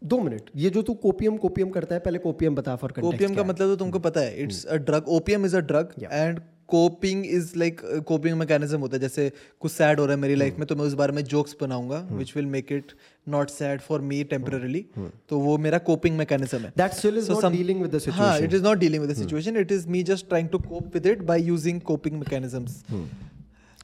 [0.02, 3.44] दो मिनट ये जो तू कोपियम कोपियम करता है पहले कोपियम बता फॉर कोपियम का
[3.44, 6.40] मतलब तो तुमको पता है it's a drug opium is a drug and
[6.72, 10.58] coping is like coping mechanism होता है। जैसे कुछ सैड हो रहा है मेरी लाइफ
[10.60, 12.92] में तो मैं उस बारे में जोक्स बनाऊँगा which will make it
[13.28, 14.86] not sad for me temporarily
[15.30, 18.54] तो वो मेरा कोपिंग मैकेनिज्म है। That still is not dealing with the situation it
[18.54, 21.22] is not dealing with the situation it is me just trying to cope with it
[21.24, 22.66] by using coping mechanism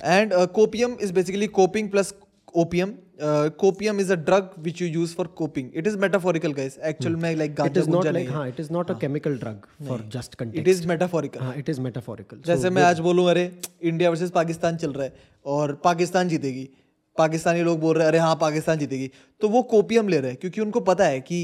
[0.03, 2.13] and copium is basically coping plus
[2.55, 5.71] opium uh, copium is a drug which you use for coping.
[5.73, 6.77] It is metaphorical guys.
[6.89, 8.91] Actual में like it ganja is not Gunja like नहीं है हाँ it is not
[8.91, 11.41] a chemical drug for just it is metaphorical.
[11.41, 15.13] हाँ it is metaphorical जैसे मैं आज बोलूँ अरे इंडिया वर्सेस पाकिस्तान चल रहा है
[15.45, 16.69] और पाकिस्तान जीतेगी।
[17.17, 19.09] पाकिस्तानी लोग बोल रहे हैं अरे हाँ पाकिस्तान जीतेगी।
[19.41, 21.43] तो वो कोपियम ले रहे हैं क्योंकि उनको पता है कि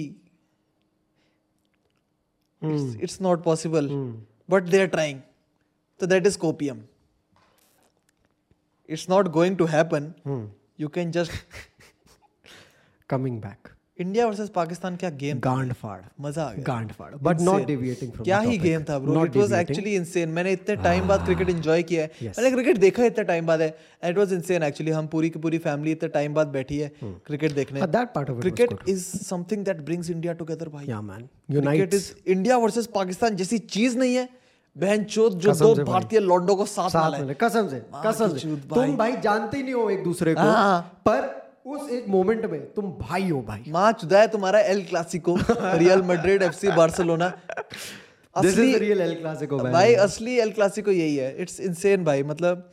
[2.61, 3.87] it's not possible
[4.51, 5.19] but they are trying
[5.99, 6.81] तो that is copium
[8.89, 10.13] it's not going to happen
[10.79, 11.31] you can just
[13.09, 17.41] coming back India versus Pakistan क्या गेम गांड फाड़ मज़ा आ गया गांड फाड़ बट
[17.41, 21.07] नॉट डेविएटिंग फ्रॉम क्या ही गेम था bro it was actually insane मैंने इतने टाइम
[21.07, 24.33] बाद क्रिकेट एंजॉय किया है मैंने क्रिकेट देखा इतने टाइम बाद है and it was
[24.33, 28.13] insane actually हम पूरी की पूरी फैमिली इतने टाइम बाद बैठी है क्रिकेट देखने that
[28.15, 32.11] part of cricket is something that brings India together भाई या man cricket unite is
[32.27, 34.29] India versus Pakistan जैसी चीज़ नहीं है।
[34.75, 38.95] बहन चोद जो दो भारतीय लॉन्डो को साथ साथ मिला कसम से कसम से। तुम
[38.97, 41.27] भाई। जानते ही नहीं हो एक दूसरे को हाँ। पर
[41.65, 46.01] उस एक मोमेंट में तुम भाई हो भाई। माँ चुदा है तुम्हारा El Clasico Real
[46.03, 47.31] Madrid FC Barcelona
[48.35, 52.71] is real El Clasico भाई भाई असली एल क्लासिको यही है। इट्स इनसेन भाई। मतलब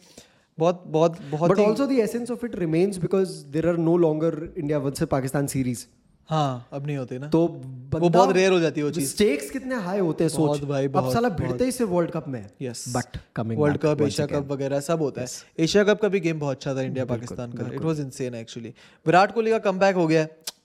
[0.59, 4.53] बहुत बहुत बहुत but also the essence of it remains because there are no longer
[4.59, 5.85] India versus Pakistan series
[6.31, 7.47] हाँ अब नहीं होते ना। तो
[7.95, 10.87] वो बहुत रेयर हो जाती है वो चीज़। स्टेक्स कितने हाई होते हैं सोच। भाई,
[10.87, 14.47] अब साला भिड़ते ही सिर्फ़ वर्ल्ड कप में। Yes but coming world cup Asia cup
[14.51, 15.27] वगैरह सब होता है।
[15.59, 18.75] एशिया कप का भी गेम बहुत अच्छा था इंडिया पाकिस्तान का। It was insane actually
[19.07, 20.23] Virat Kohli का कमबैक हो गया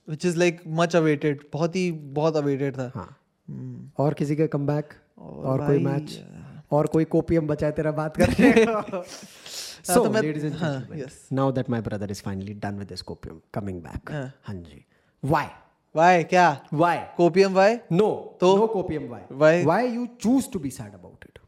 [0.09, 3.17] which is like much awaited बहुत ही बहुत अवेटेड था। हाँ।
[3.97, 6.19] और किसी का कमबैक और कोई मैच
[6.71, 9.03] और कोई कोपीएम बचा है तेरा बात करने
[9.85, 11.15] So, तो ladies and हाँ, gentlemen, yes.
[11.31, 14.11] now that my brother is finally done with his copium, coming back.
[14.11, 14.33] हाँ.
[14.43, 14.85] हाँ जी.
[15.31, 15.45] Why?
[15.95, 16.95] वाई क्या Why?
[17.17, 18.09] Copium why No.
[18.41, 18.55] तो?
[18.57, 19.09] no copium.
[19.09, 19.21] Why?
[19.43, 19.53] Why?
[19.71, 21.39] Why you choose to be sad about it?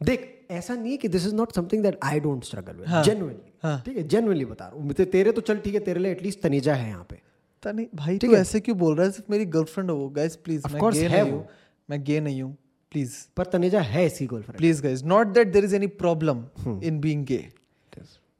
[0.00, 3.80] देख ऐसा नहीं है कि this is not something that I don't struggle with genuinely
[3.84, 6.74] ठीक है जेन्युइनली बता रहा हूँ तेरे तो चल ठीक है तेरे लिए एटलीस्ट तनीजा
[6.74, 7.20] है यहाँ पे
[7.62, 10.90] नहीं भाई तू ऐसे क्यों बोल रहा है सिर्फ़ मेरी गर्लफ्रेंड हो गाइस प्लीज़ मैं
[10.92, 11.46] गे नहीं। हूँ
[11.90, 12.56] मैं गे नहीं हूँ
[12.92, 16.44] प्लीज़ पर तनीजा है इसी girlfriend please guys not that there is any problem.
[16.82, 17.98] In being gay it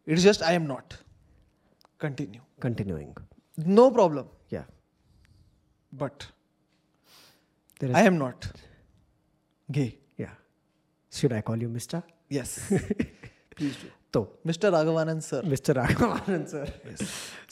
[0.08, 0.94] is just I am not
[2.00, 3.22] continue continuing
[3.77, 4.63] no problem या
[5.91, 6.23] बट
[7.81, 8.45] तेरे आई एम नॉट
[9.69, 10.36] गे या
[11.13, 16.95] should I call you mister yes please do तो mister Raghavanand sir mister Raghavanand sir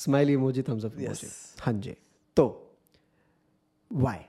[0.04, 1.24] smiley emoji thumbs up Yes.
[1.62, 1.96] हाँ जी
[2.38, 2.46] तो
[3.92, 4.24] why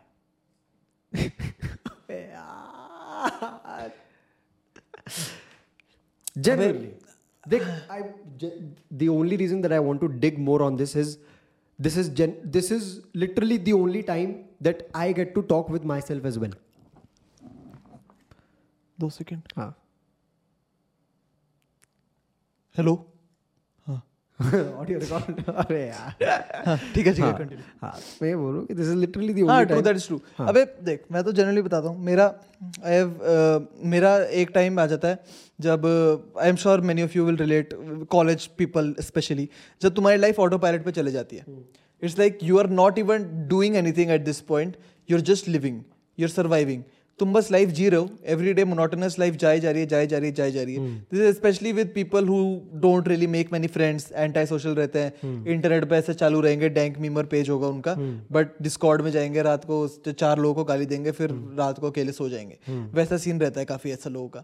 [6.37, 6.94] Genuinely.
[7.48, 8.02] Dick, I,
[8.38, 8.52] ge-
[8.90, 11.18] the only reason that I want to dig more on this is
[11.81, 15.85] this is gen, this is literally the only time that I get to talk with
[15.85, 16.55] myself as well.
[19.00, 19.74] दो second हाँ
[22.79, 22.94] hello
[24.80, 28.88] audio record अरे यार। ठीक है ठीक है continue हाँ मैं ये बोलूँ कि दिस
[28.88, 31.89] इज़ लिटरली दी हाँ only true that is true अबे देख मैं तो जनरली बताता
[31.89, 32.25] हूँ मेरा
[32.86, 35.19] आई हैव मेरा एक टाइम आ जाता है
[35.60, 35.86] जब
[36.41, 37.73] I am sure many of you will relate
[38.12, 39.47] college people specially
[39.82, 41.45] जब तुम्हारी लाइफ ऑटो पायलट पे चले जाती है।
[42.01, 44.75] It's like you are not even doing anything at this point
[45.10, 45.82] you are just living
[46.17, 46.84] you are surviving
[47.21, 50.07] तुम बस life जी रहे हो एवरी डे मोनोटनस लाइफ जाए जा रही है जाए
[50.07, 52.38] जा रही है जाए जा रही है। This is specially with people who
[52.81, 54.12] don't really make many friends
[54.45, 57.95] antisocial रहते हैं। इंटरनेट पे ऐसे चालू रहेंगे डैंक मीमर पेज होगा उनका
[58.31, 62.12] बट डिस्कॉर्ड में जाएँगे रात को चार लोगों को गाली देंगे फिर रात को अकेले
[62.12, 64.43] सो जाएँगे। वैसा सीन रहता है काफ़ी ऐसा लोगों का।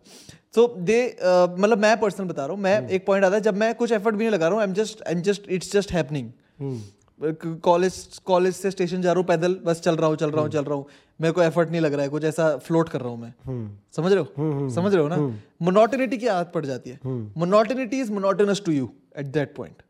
[0.55, 3.73] सो दे मतलब मैं पर्सनल बता रहा हूँ मैं एक पॉइंट आता है जब मैं
[3.75, 5.91] कुछ एफर्ट भी नहीं लगा रहा हूँ I am just I am just it's just
[5.93, 6.31] happening
[7.63, 7.93] college
[8.25, 10.63] college से स्टेशन जा रहा हूँ पैदल बस चल रहा हूँ चल रहा हूँ चल
[10.63, 10.85] रहा हूँ।
[11.19, 13.95] मेरे को एफर्ट नहीं लग रहा है कुछ ऐसा फ्लोट कर रहा हूँ मैं। hmm.
[13.95, 14.25] समझ रहे हो?
[14.39, 14.75] hmm.
[14.75, 15.17] समझ रहे हो ना?
[15.61, 16.99] मोनोटिनिटी की आदत पड़ जाती है।
[17.37, 19.81] Monotony is monotonous to you at that point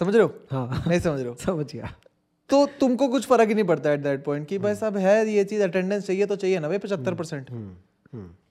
[0.00, 0.32] समझ रहे हो?
[0.50, 1.36] हाँ। नहीं समझ रहे हो?
[1.36, 1.94] समझ गया।
[2.50, 5.44] तो तुमको कुछ फ़र्क ही नहीं पड़ता एट दैट पॉइंट कि भाई साहब है ये
[5.44, 7.50] चीज़ अटेंडेंस चाहिए तो चाहिए ना भाई पचहत्तर परसेंट।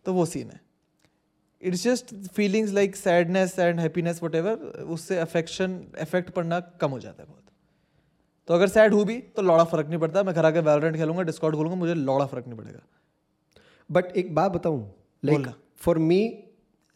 [0.05, 0.59] तो वो सीन है।
[1.61, 7.23] It's just feelings like sadness and happiness what उससे अफेक्शन इफ़ेक्ट पड़ना कम हो जाता
[7.23, 7.44] है बहुत।
[8.47, 11.23] तो अगर सैड हूँ भी तो लौड़ा फ़र्क नहीं पड़ता। मैं घर आके वैलोरेंट खेलूँगा
[11.23, 12.79] डिस्कॉर्ड खोलूँगा मुझे लौड़ा फ़र्क नहीं पड़ेगा।
[13.89, 14.79] बट एक बात बताऊँ
[15.23, 16.19] like for me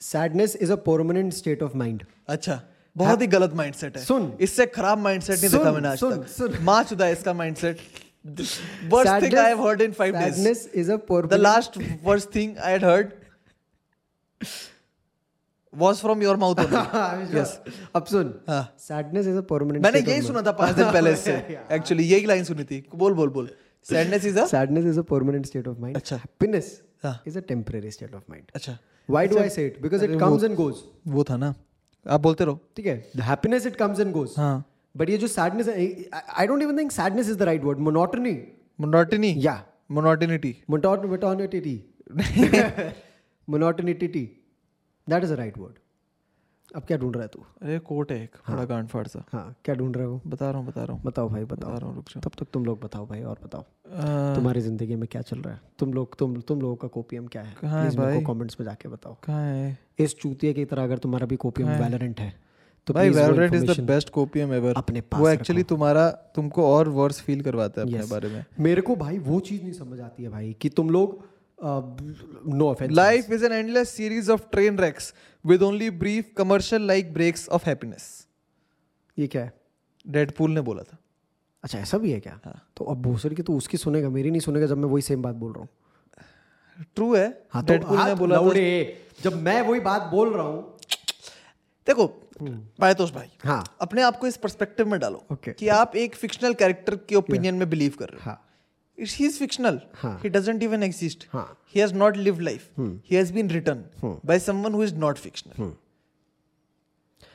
[0.01, 2.61] sadness is a permanent state of mind अच्छा
[2.95, 6.27] बहुत ही गलत माइंडसेट है। सुन। इससे खराब माइंडसेट नहीं देखा मैंने आज सुन, तक।
[6.27, 7.79] सुन। माँ चुदा इसका mindset
[8.93, 12.31] worst thing I have heard in 5 days sadness is a The permanent last worst
[12.31, 13.13] thing I had heard
[15.73, 16.79] was from your mouth only.
[17.37, 17.49] yes
[17.95, 21.33] अब सुन हाँ। sadness is a permanent मैंने यही सुना था पाँच दिन पहले इससे
[21.71, 23.49] एक्चुअली यही लाइन सुनी थी बोल बोल बोल
[23.89, 24.51] sadness is a mind.
[24.53, 26.71] sadness is a permanent state of mind अच्छा। happiness
[27.03, 28.77] हाँ। is a temporary state of mind अच्छा
[29.09, 30.81] why do i say it because it comes and goes
[31.17, 31.53] वो था ना
[32.05, 34.55] आप बोलते रहो ठीक है the happiness it comes and goes हाँ
[34.95, 35.75] but ये जो sadness है
[36.41, 38.35] I, don't even think sadness is the right word monotony
[38.81, 39.59] मोनोटिनी yeah
[39.91, 41.77] मोनोटिनिटी Monoton- monotonity
[43.47, 44.25] monotonity
[45.09, 45.77] that is the right word.
[46.75, 47.39] अब क्या ढूंढ रहा है तू?
[47.61, 50.21] अरे कोट है एक हाँ, बड़ा गांड फाड़ सा। हाँ क्या ढूंढ रहे हो?
[50.27, 52.47] बता रहा हूँ बता रहा हूँ। बताओ भाई बता रहा हूँ रुक जाओ तब तक
[52.53, 55.61] तुम लोग बताओ भाई और बताओ। अह, तुम्हारी ज़िंदगी में क्या चल रहा है?
[55.79, 57.55] तुम लोग तुम तुम लोगों का कोपीएम क्या है?
[57.61, 58.21] कहाँ है भाई?
[58.21, 59.77] कमेंट्स में जाके बताओ। कहाँ है?
[59.99, 62.33] इस चूतिया की तरह अगर तुम्हारा भी कोपीएम वैलोरेंट है?
[62.87, 66.89] तो भाई Valorant is the best copium ever अपने पास वो एक्चुअली तुम्हारा तुमको और
[66.89, 70.23] वर्स फील करवाता है अपने बारे में। मेरे को भाई वो चीज़ नहीं समझ आती
[70.23, 71.23] है भाई कि तुम लोग
[71.63, 75.13] no offence life is an endless series of train wrecks
[75.45, 78.27] with only brief commercial like breaks of happiness
[79.17, 79.53] ये क्या है?
[80.07, 80.97] डेडपूल ने बोला था।
[81.63, 82.39] अच्छा ऐसा भी है क्या?
[82.45, 85.21] हाँ। तो अब भूसर की तो उसकी सुनेगा मेरी नहीं सुनेगा जब मैं वही सेम
[85.21, 85.69] बात बोल रहा हूँ।
[86.95, 90.43] ट्रू है। हाँ तो डेडपूल ने हाँ, बोला था। जब मैं वही बात बोल रहा
[90.43, 90.77] हूँ।
[91.87, 92.07] देखो
[92.81, 95.53] पायतोष भाई हाँ। अपने आप को इस पर्सपेक्टिव में डालो Okay.
[95.53, 98.48] कि आप एक फिक्शनल कैरेक्टर के ओपिनियन में बिलीव कर रहे हो। हाँ।
[98.99, 99.81] it's is fictional.
[100.21, 101.27] He doesn't even exist.
[101.65, 102.69] He has not lived life.
[102.75, 102.95] Hmm.
[103.03, 104.15] He has been written hmm.
[104.23, 105.55] by someone who is not fictional.
[105.55, 105.69] Hmm.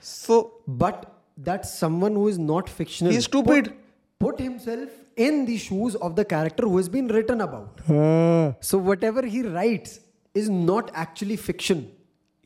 [0.01, 3.13] So, but that someone who is not fictional.
[3.13, 3.73] He's stupid.
[4.19, 7.81] Put, put himself in the shoes of the character who has been written about.
[7.89, 8.53] Uh.
[8.61, 10.01] So whatever he writes
[10.35, 11.91] is not actually fiction.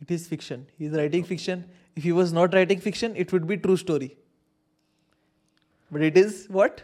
[0.00, 0.66] It is fiction.
[0.78, 1.64] He is writing fiction.
[1.96, 4.16] If he was not writing fiction, it would be true story.
[5.90, 6.82] But it is what?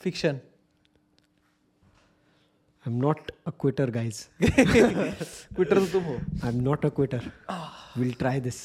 [0.00, 0.40] Fiction.
[2.88, 4.18] I'm not a quitter guys.
[4.42, 6.16] Quetta तो तुम हो।
[6.48, 7.20] I'm not a quitter.
[8.00, 8.60] We'll try this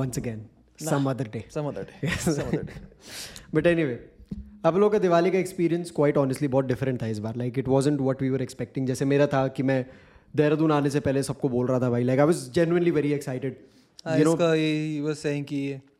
[0.00, 0.42] once again
[0.88, 1.44] some other day.
[1.56, 2.12] Some other day.
[2.26, 2.80] Some other day.
[3.54, 3.98] But anyway
[4.66, 7.36] आप लोगों का दिवाली का experience quite honestly बहुत different था इस बार.
[7.36, 9.84] Like it wasn't what we were expecting जैसे मेरा था कि मैं
[10.36, 12.04] देहरादून आने से पहले सबको बोल रहा था भाई.
[12.04, 13.56] Like I was genuinely very excited
[14.06, 15.58] हाँ, इसका he was saying कि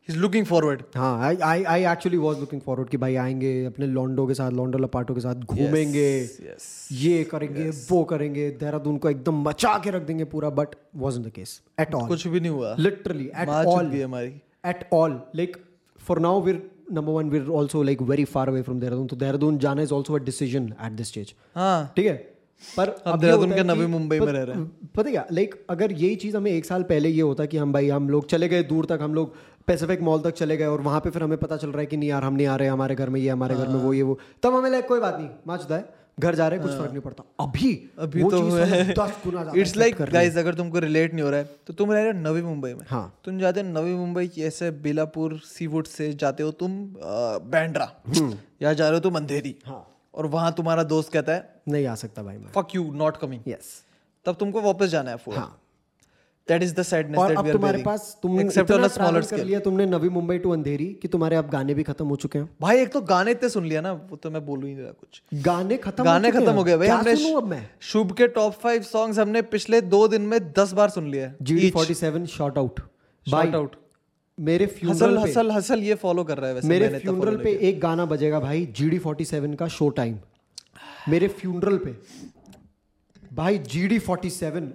[0.08, 0.82] he's looking forward.
[0.96, 4.50] हाँ I I I actually was looking forward कि भाई आएँगे अपने लॉन्डो के साथ
[4.50, 9.90] लॉन्डो लपाटो के साथ घूमेंगे। yes ये करेंगे वो करेंगे देहरादून को एकदम मचा के
[9.90, 13.48] रख देंगे पूरा but was the case at all कुछ भी नहीं हुआ। लिटरली एट
[13.48, 15.14] ऑल हमारी। At all.
[15.38, 15.54] Like
[16.06, 16.58] for now we're
[16.96, 20.18] number one we're also like very far away from Dehradun तो देहरादून जाना is also
[20.18, 21.32] a decision at this stage.
[21.54, 22.14] हाँ। ठीक है?
[22.76, 25.24] पर अब देहरादून के नवी मुंबई में रह रहे हैं। पता क्या?
[25.32, 28.28] लाइक अगर यही चीज़ हमें एक साल पहले ये होता कि हम भाई हम लोग
[28.28, 29.34] चले गए दूर तक हम लोग
[29.66, 31.96] पैसिफिक मॉल तक चले गए और वहाँ पे फिर हमें पता चल रहा है कि
[31.96, 34.02] नहीं यार हम नहीं आ रहे हमारे घर में ये हमारे घर में वो ये
[34.02, 37.00] वो। तब हमें लाइक कोई बात नहीं माचता है घर जा रहे कुछ फ़र्क नहीं
[37.00, 41.72] पड़ता। अभी अभी तो इट्स लाइक। गाइस अगर तुमको रिलेट नहीं हो रहा है तो
[41.74, 44.70] तुम रह रहे हो नवी मुंबई में। हाँ। तुम जाते हो नवी मुंबई की ऐसे
[44.82, 46.76] बेलापुर सीवुड से जाते हो तुम
[47.48, 47.90] बैंड्रा
[48.62, 51.94] या जा रहे हो तुम अंधेरी। हाँ। और वहाँ तुम्हारा दोस्त कहता है नहीं आ
[51.96, 53.72] सकता भाई fuck you not coming yes
[54.26, 55.58] तब तुमको वापस जाना है फॉर हाँ।
[56.48, 59.60] दैट इज़ द सैडनेस और अब तुम्हारे पास तुमने एक्सेप्ट ऑन स्मॉलर कर स्केल लिया
[59.60, 62.48] तुमने नवी मुंबई टू अंधेरी कि तुम्हारे अब गाने भी खत्म हो चुके हैं?
[62.60, 64.92] भाई एक तो गाने इतने सुन लिया ना वो तो मैं बोलू ही नहीं रहा
[64.92, 66.64] कुछ। गाने खत्म गाने खत्म हो?
[66.64, 67.70] गए। भाई हमने सुनूं अब मैं?
[67.80, 71.70] शुभ के टॉप फाइव सॉन्ग्स हमने पिछले दो दिन में दस बार सुन लिया GD
[71.70, 72.80] forty seven shout out
[73.26, 73.68] Shout out.
[74.40, 78.04] मेरे फ्यूनरल हसल हसल ये फॉलो कर रहा है वैसे मेरे फ्यूनरल पे एक गाना
[78.04, 80.18] बजेगा भाई जीडी फोर्टी सेवन का शो टाइम
[81.08, 81.96] मेरे फ्यूनरल पे।
[83.34, 84.72] भाई GD forty seven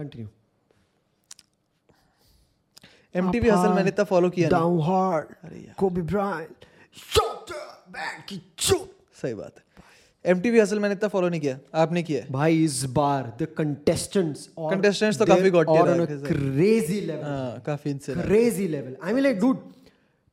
[0.00, 0.28] continue
[3.14, 5.26] MTV hustle मैंने इतना फॉलो किया down hard
[5.78, 6.64] Kobe Bryant
[7.14, 7.50] shot
[7.96, 9.62] back की चुप सही बात है।
[10.24, 12.22] एमटीवी हसल मैंने इतना फॉलो नहीं किया। आपने किया?
[12.32, 15.66] भाई इस बार द कंटेस्टेंट्स कंटेस्टेंट्स तो काफ़ी गॉट।
[16.26, 19.62] क्रेजी लेवल हाँ काफ़ी इनसे crazy level I mean like dude,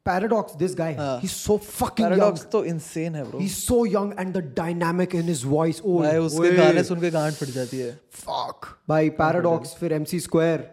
[0.08, 2.52] Paradox, this guy, uh, he's so fucking Paradox young.
[2.52, 3.40] तो insane है bro.
[3.40, 5.82] He's so young, and the dynamic in his voice.
[5.86, 7.92] Oh, भाई उसके गाने सुन के गांड फट जाती है
[8.22, 8.70] fuck.
[8.90, 10.64] भाई Paradox, फिर MC Square,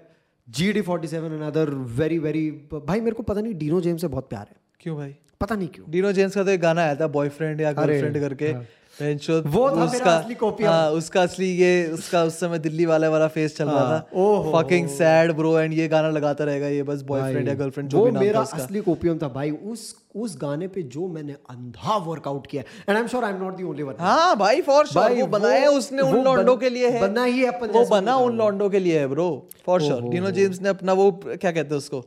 [0.48, 1.66] GD47, another
[2.00, 2.46] very very.
[2.74, 5.68] भाई मेरे को पता नहीं डीनो जेम्स से बहुत प्यार है क्यों भाई पता नहीं
[5.68, 8.66] क्यों डीनो जेम्स का तो एक गाना आया था बॉयफ्रेंड या गर्लफ्रेंड करके हाँ।
[9.00, 13.28] वो था उसका असली कॉपी हाँ उसका असली ये उसका उस समय दिल्ली वाले वाला
[13.28, 17.02] फेस चल रहा हाँ, था। फकिंग सैड ब्रो एंड ये गाना लगाता रहेगा ये बस
[17.02, 20.68] बॉयफ्रेंड या गर्लफ्रेंड जो भी नाम मेरा था असली कोपियम था। भाई उस उस गाने
[20.68, 23.82] पे जो मैंने अंधा वर्कआउट किया and I am sure I am not the only
[23.82, 27.44] one हाँ भाई फॉर श्योर वो बनाया उसने उन लॉन्डो के लिए है। बना ही
[27.46, 29.26] अपन वो बना उन लॉन्डो के लिए है bro
[29.66, 32.04] for sure Dino James ने अपना वो क्या कहते हैं उसको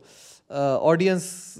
[0.82, 1.54] ऑडियंस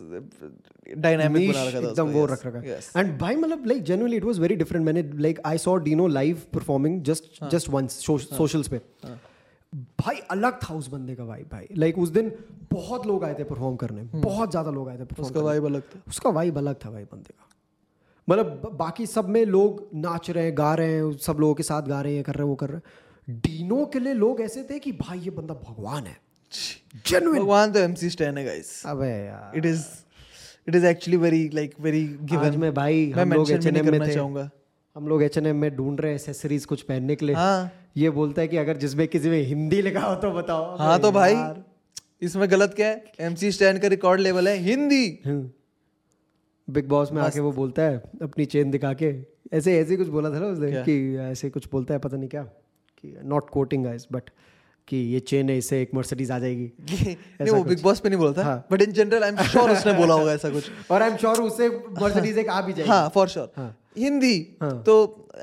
[0.96, 4.38] डायनामिक बना रखा था एकदम वो रख रखा एंड भाई मतलब like genuinely it was
[4.40, 7.44] very different मैंने like I saw Dino live performing just.
[7.50, 7.98] Just once
[8.36, 8.80] socials पे।
[9.98, 12.32] भाई अलग था उस बंदे का भाई भाई। लाइक उस दिन
[12.72, 16.00] बहुत लोग आए थे परफॉर्म करने। बहुत ज़्यादा लोग आए थे। उसका वाइब अलग था।
[16.08, 17.46] उसका वाइब अलग था भाई बंदे का।
[18.28, 21.82] मतलब बाकी सब में लोग नाच रहे हैं गा रहे हैं सब लोगों के साथ
[21.88, 24.62] गा रहे हैं कर रहे हैं वो कर रहे हैं। डीनो के लिए लोग ऐसे
[24.70, 26.16] थे कि भाई ये बंदा भगवान है।
[27.06, 29.84] जेन्युइन भगवान तो एमसी स्टैन है गाइस अबे यार। It is
[30.68, 34.06] it is actually very like very given में भाई हम लोग नहीं H&M में करना
[34.06, 34.50] थे। चाहूँगा।
[34.96, 38.48] हम लोग एच में ढूंढ रहे एसेसरीज कुछ पहनने के लिए। हाँ। ये बोलता है
[38.48, 41.36] कि अगर जिसमें किसी में हिंदी लिखा हो तो बताओ। हाँ तो भाई
[42.22, 43.04] इसमें गलत क्या है?
[43.20, 45.50] एमसी स्टैन का रिकॉर्ड लेवल है हिंदी। हम्म।
[46.70, 49.14] बिग बॉस में आके वो बोलता है अपनी चेन दिखा के।
[49.52, 50.72] ऐसे ऐसे कुछ बोला था ना उसने?
[50.72, 52.42] कि ऐसे कुछ बोलता है पता नहीं क्या।
[53.02, 54.22] कि नॉट कोटिंग गाइस बट
[54.88, 56.70] कि ये चेन है इससे एक मर्सिडीज आ जाएगी।
[57.40, 59.92] नहीं वो बिग बॉस पे नहीं बोला था। But in general I am sure उसने
[59.92, 61.68] बोला होगा ऐसा कुछ। और आई एम श्योर उससे
[62.00, 64.94] मर्सिडीज एक आ भी जाएगी। हाँ फॉर श्योर। हिंदी हाँ। तो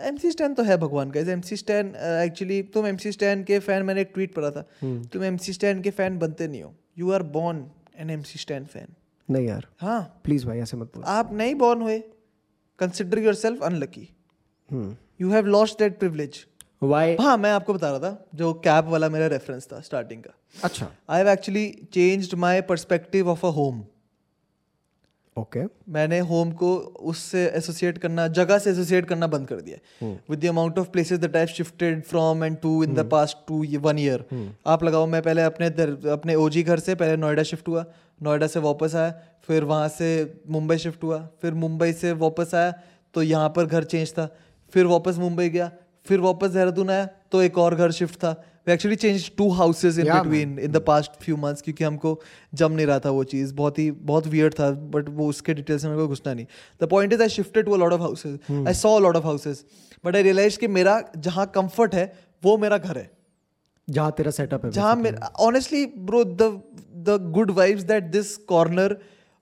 [0.08, 1.94] एमसी स्टैन तो है भगवान का। एमसी स्टैन
[2.26, 5.82] एक्चुअली तुम एमसी स्टैन के फ़ैन मैंने एक ट्वीट पढ़ा था। हम्म। तुम एमसी स्टैन
[5.82, 7.66] के फ़ैन बनते नहीं हो। You are born
[8.00, 8.88] an MC Stan fan
[9.30, 12.00] नहीं यार। हाँ। प्लीज़ भाई ऐसे मत बोल। आप नहीं बॉर्न हुए।
[12.80, 14.08] Consider yourself unlucky
[15.22, 16.46] you have lost that privilege
[17.20, 20.34] हाँ मैं आपको बता रहा था जो कैब वाला मेरा रेफरेंस था स्टार्टिंग का।
[20.64, 23.84] अच्छा। I have actually changed my perspective of a home
[25.38, 26.76] okay मैंने होम को
[27.12, 29.78] उससे एसोसिएट करना जगह से एसोसिएट करना बंद कर दिया
[30.30, 33.64] with the amount of places that I shifted from and to in the past two
[33.80, 34.26] one year
[34.68, 37.86] आप लगाओ मैं पहले अपने दर- अपने ओजी घर से पहले नोएडा शिफ्ट हुआ।
[38.24, 39.12] नोएडा से वापस आया
[39.48, 40.08] फिर वहाँ से
[40.50, 42.74] मुंबई शिफ्ट हुआ। फिर मुंबई से वापस आया
[43.14, 44.28] तो यहाँ पर घर चेंज था।
[44.74, 45.72] फिर वापस मुंबई गया
[46.08, 48.32] फिर वापस देहरादून आया तो एक और घर शिफ्ट था।
[48.68, 52.20] We actually change two houses in between in the past few months क्योंकि हमको
[52.54, 55.84] जम नहीं रहा था वो चीज़। बहुत ही बहुत वियर्ड था बट वो उसके डिटेल्स
[55.86, 56.46] में मेरे को घुसना नहीं।
[56.82, 59.64] The point is I shifted to a lot of houses I saw lot of houses
[60.06, 62.12] but I realise कि मेरा जहाँ कंफर्ट है
[62.44, 63.10] वो मेरा घर है।
[63.88, 66.50] जहाँ तेरा सेटअप है जहाँ मेरा honestly bro the
[67.08, 68.98] the good vibes that this corner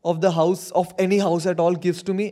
[0.06, 2.32] of the house of any house at all gives to me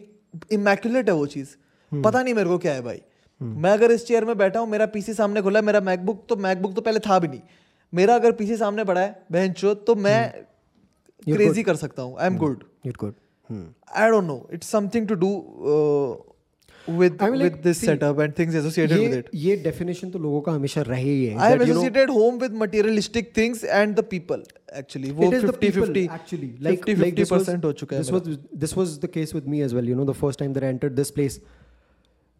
[0.52, 1.56] immaculate है वो चीज़।
[1.92, 3.02] पता नहीं मेरे को क्या है भाई।
[3.42, 6.36] मैं अगर इस चेयर में बैठा हूँ मेरा पीसी सामने खुला है मेरा मैकबुक तो
[6.46, 7.42] मैकबुक तो पहले था भी नहीं
[7.94, 10.20] मेरा अगर पीसी सामने पड़ा है बहन चो तो मैं
[11.28, 12.64] क्रेजी कर सकता हूँ I am good
[12.98, 13.14] good.
[13.50, 13.64] Hmm.
[13.96, 15.32] I don't know it's something to do
[16.88, 19.30] with I mean, with like, with this see, setup and things associated with ये इट
[19.36, 22.40] ये डेफिनेशन तो लोगों का हमेशा रहे ही है I have you know, associated home
[22.44, 24.46] with materialistic things and the people
[24.82, 25.12] actually.
[25.12, 27.72] वो it is the 50 people 50 actually like 50-50 like this was, percent हो
[27.82, 30.18] चुका है this was this was the case with me as well you know the
[30.24, 31.40] first time that I entered this place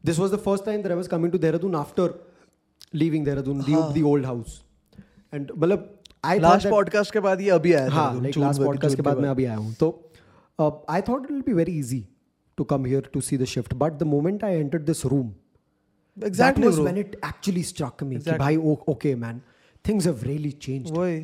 [0.05, 2.09] this was the first time that I was coming to Dehradun after
[3.03, 4.57] leaving Dehradun the, the old house
[5.33, 5.87] and मतलब
[6.25, 8.47] I thought last that podcast के बाद ये अभी आया था हाँ जून like में-
[8.47, 9.89] last podcast के जून बाद मैं अभी आया हूँ तो
[10.91, 12.05] I thought it will be very easy
[12.59, 15.33] to come here to see the shift but the moment I entered this room
[16.17, 16.85] Exactly, that was bro.
[16.85, 18.39] when it actually struck me कि Exactly.
[18.39, 19.41] भाई oh, okay man
[19.85, 21.19] things have really changed वही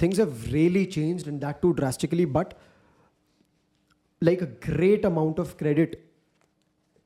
[0.00, 2.56] things have really changed and that too drastically but
[4.22, 5.94] like a great amount of credit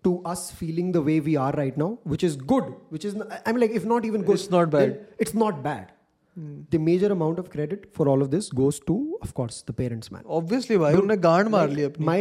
[0.04, 3.52] to us feeling the way we are right now which is good which is i
[3.52, 5.00] mean like if not even good It's not bad.
[5.20, 5.92] it's not bad
[6.70, 10.12] the major amount of credit for all of this goes to of course the parents
[10.12, 12.20] man obviously भाई उन्होंने गांड मार ली अपनी my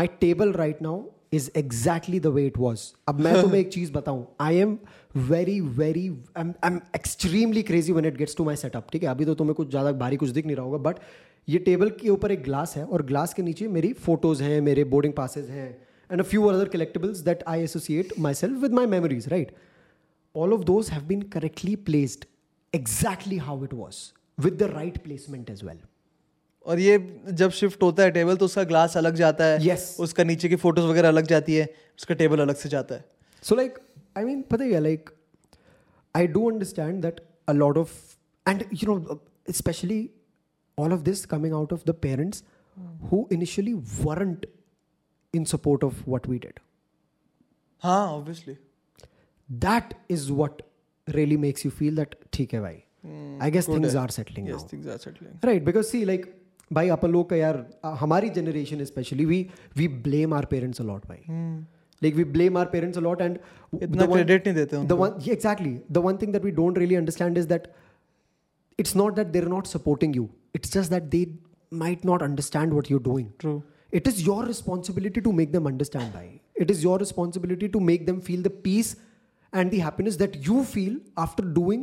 [0.00, 0.96] my table right now
[1.32, 4.76] is exactly the way it was अब मैं तुम्हें एक चीज़ बताऊँ I am
[5.30, 6.04] very very
[6.42, 9.54] I'm I'm extremely crazy when it gets to my setup ठीक है अभी तो तुम्हें
[9.54, 11.00] कुछ ज़्यादा भारी कुछ दिख नहीं रहा होगा बट
[11.48, 14.84] ये टेबल के ऊपर एक ग्लास है और ग्लास के नीचे मेरी फ़ोटोज़ हैं मेरे
[14.94, 15.68] बोर्डिंग पासेज हैं
[16.10, 19.54] and a few other collectibles that I associate myself with my memories right
[20.34, 22.24] all of those have been correctly placed
[22.78, 24.00] exactly how it was
[24.38, 25.78] with the right placement as well
[26.66, 26.96] और ये
[27.40, 29.84] जब shift होता है table तो उसका glass अलग जाता है Yes.
[30.06, 31.64] उसका नीचे की फ़ोटोज़ वगैरह अलग जाती है
[31.98, 33.04] उसका टेबल अलग से जाता है
[33.42, 33.78] So like,
[34.20, 35.10] I mean, पता है क्या, like,
[36.14, 37.94] I do understand that a lot of,
[38.46, 39.18] and you know,
[39.54, 40.00] especially
[40.78, 42.42] all of this coming out of the parents
[43.10, 44.46] who initially weren't
[45.34, 46.60] in support of what we did.
[47.82, 48.56] हाँ obviously
[49.48, 50.62] That is what
[51.08, 52.82] really makes you feel that ठीक है भाई.
[53.46, 54.54] I guess things are settling now.
[54.56, 56.26] Yes things are settling Right, because see, like,
[56.72, 61.06] भाई अपन लोग का यार अ, हमारी generation specially we we blame our parents a lot
[61.08, 61.18] भाई
[62.02, 63.38] like we blame our parents a lot and
[63.82, 66.98] इतना credit नहीं देते the one yeah, exactly the one thing that we don't really
[67.02, 67.68] understand is that
[68.78, 70.24] it's not that they're not supporting you
[70.58, 71.22] it's just that they
[71.84, 73.54] might not understand what you're doing true
[73.99, 76.27] it is your responsibility to make them understand bhai.
[76.65, 78.91] it is your responsibility to make them feel the peace
[79.53, 80.93] and the happiness that you feel
[81.25, 81.81] after doing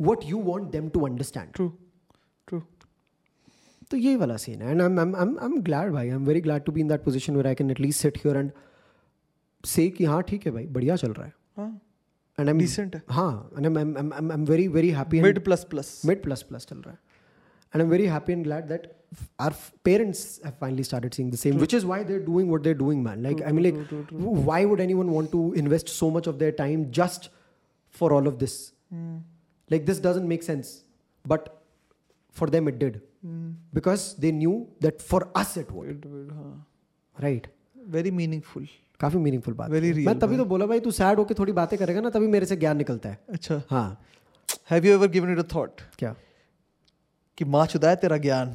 [0.00, 1.66] what you want them to understand true
[2.48, 2.60] true
[3.90, 6.40] तो ये वाला scene है and I am I am glad भाई I am very
[6.46, 8.50] glad to be in that position where I can at least sit here and
[9.64, 11.68] say कि हाँ ठीक है भाई बढ़िया चल रहा है हाँ
[12.38, 15.64] एंड आई Decent है। हाँ and I am I am very very happy mid plus
[15.70, 16.98] plus mid plus plus चल रहा है
[17.74, 19.01] and I'm very happy and glad that f-
[19.39, 21.61] our parents have finally started seeing the same, true.
[21.61, 23.23] which is why they're doing what they're doing, man.
[23.23, 26.39] Like, true, I mean, like, w- why would anyone want to invest so much of
[26.43, 27.29] their time just
[28.01, 28.55] for all of this?
[28.93, 29.21] Mm.
[29.69, 30.71] Like, this doesn't make sense,
[31.25, 31.49] but
[32.41, 33.49] for them it did Mm.
[33.79, 34.53] because they knew
[34.85, 36.53] that for us it would, हाँ
[37.17, 37.45] right?
[37.97, 38.67] Very meaningful
[38.99, 41.77] काफ़ी meaningful बात Very है। मैं तभी तो बोला भाई तू सैड होके थोड़ी बातें
[41.79, 43.85] करेगा ना तभी मेरे से ज्ञान निकलता है अच्छा हाँ
[44.71, 46.15] have you ever given it a thought क्या
[47.37, 48.49] कि माँ चुदा है तेरा ज्ञान।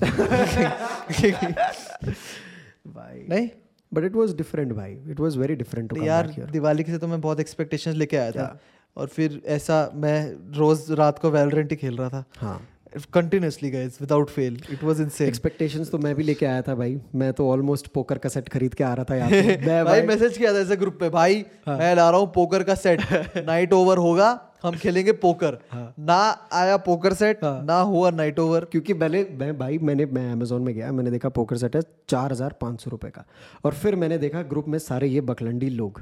[2.86, 3.48] भाई नहीं?
[3.94, 7.20] बट इट वॉज़ डिफरेंट भाई। इट वॉज़ वेरी डिफरेंट यार दिवाली के से तो मैं
[7.20, 8.60] बहुत एक्सपेक्टेशन लेके आया था।
[8.96, 12.68] और फिर ऐसा मैं रोज रात को वेलरेंटी ही खेल रहा था। हाँ।
[13.14, 16.98] Continuously guys without fail it was insane expectations तो मैं भी लेके आया था भाई।
[17.14, 20.02] मैं तो ऑलमोस्ट पोकर का सेट खरीद के आ रहा था यहाँ पे। मैं भाई
[20.02, 23.00] मैसेज किया था ऐसे ग्रुप पे भाई मैं ला रहा हूँ पोकर का सेट
[23.46, 24.28] नाइट ओवर होगा
[24.64, 25.94] हम खेलेंगे पोकर हाँ.
[26.00, 26.18] ना
[26.52, 27.62] आया पोकर सेट हाँ.
[27.64, 31.28] ना हुआ नाइट ओवर क्योंकि पहले मैं भाई मैंने मैं अमेजोन में गया मैंने देखा
[31.30, 33.24] पोकर सेट है चार हज़ार पाँच सौ रुपये का।
[33.64, 36.00] और फिर मैंने देखा ग्रुप में सारे ये बकलंडी लोग।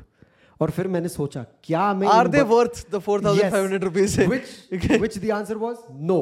[0.60, 4.52] और फिर मैंने सोचा क्या मैं are they worth the 4500 rupees which
[5.02, 6.16] which the answer was no.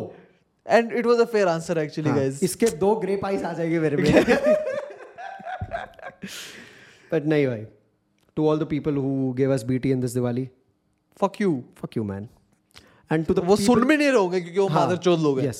[0.66, 3.80] And it was a fair answer actually हाँ, गाइस इसके दो ग्रे पाइस आ जाएँगे
[3.80, 4.04] मेरे में।
[7.12, 7.66] बट नहीं भाई
[8.36, 10.48] to all the people who gave us BT in this Diwali
[11.20, 12.28] fuck you fuck you man.
[13.10, 15.50] And to the वो सुन भी नहीं रहोगे क्योंकि वो हाँ, मादर चोद लोग हैं।
[15.52, 15.58] yes.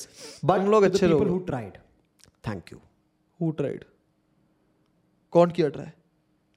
[0.51, 1.77] But तुम लोग अच्छे लोग people हो। who tried
[2.49, 2.75] thank
[3.41, 3.85] who tried
[5.33, 5.87] कौन किया ट्राई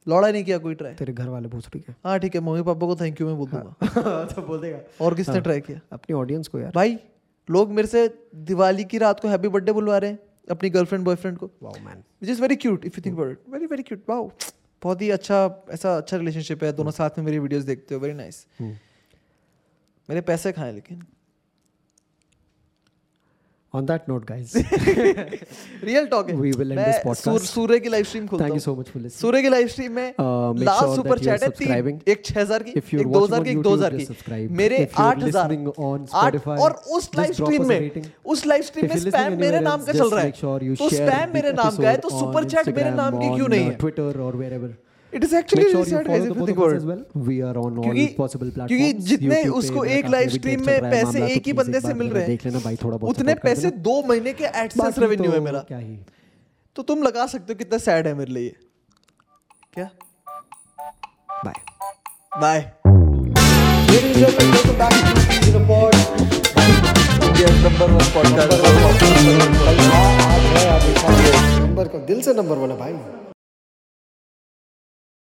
[0.08, 2.88] लौड़ा नहीं किया कोई ट्राई तेरे घर वाले पूछ रही हाँ। ठीक है मम्मी पापा
[2.88, 5.80] को थैंक यू मैं बोल दूँगा। है तो बोल देगा। और किसने ट्राई किया?
[5.92, 6.98] अपनी ऑडियंस को यार। भाई
[7.48, 8.08] लोग मेरे से
[8.46, 12.04] दिवाली की रात को हैप्पी बर्थडे बुलवा रहे हैं अपनी गर्लफ्रेंड बॉयफ्रेंड को। Wow man
[12.22, 14.30] which is very cute if you think about it very very cute wow
[14.82, 15.38] बहुत ही अच्छा
[15.72, 20.52] ऐसा अच्छा रिलेशनशिप है दोनों साथ में मेरी वीडियोस देखते हो वेरी नाइस मेरे पैसे
[20.52, 21.02] खाएँ लेकिन।
[23.74, 24.54] On that note guys
[25.84, 27.24] real talk है We will end this podcast.
[27.24, 29.50] सूर- सूर्य की लाइव स्ट्रीम खोलता thank you हूँ so much for listening Surya की
[29.50, 31.50] लाइव स्ट्रीम में Uh, last sure super chat है.
[31.50, 33.70] तीन एक छह हज़ार की If you're एक दो watching हज़ार on की एक दो
[33.70, 37.10] YouTube, हज़ार just की मेरे If you're आठ हज़ार listening on आठ Spotify, और उस
[37.18, 38.02] लाइव स्ट्रीम में.
[38.26, 41.78] उस लाइव स्ट्रीम में स्पैम मेरे नाम का चल रहा है तो स्पैम मेरे नाम
[41.78, 44.72] का है तो सुपर चैट मेरे नाम की क्यों नहीं uh, है Twitter or wherever.
[45.14, 47.02] It is actually follow the if of us about as well.
[47.28, 48.68] We are on all क्योंकि possible platforms.
[48.68, 52.46] क्योंकि जितने उसको एक लाइव स्ट्रीम में पैसे एक ही बंदे से मिल रहे देख
[52.46, 55.60] लेना भाई थोड़ा हैं बहुत उतने पैसे दो महीने के एडसेंस रेवेन्यू है तो मेरा।
[55.60, 55.98] क्या ही।
[56.76, 58.56] तो तुम लगा सकते हो कितना सैड है मेरे लिए।
[59.74, 59.90] क्या?
[61.46, 61.54] Bye
[62.42, 62.72] bye
[63.90, 65.66] Ladies and gentlemen, welcome back to Peas in
[67.28, 68.54] India number one podcast
[71.62, 73.17] number का दिल से नंबर वन है भाई।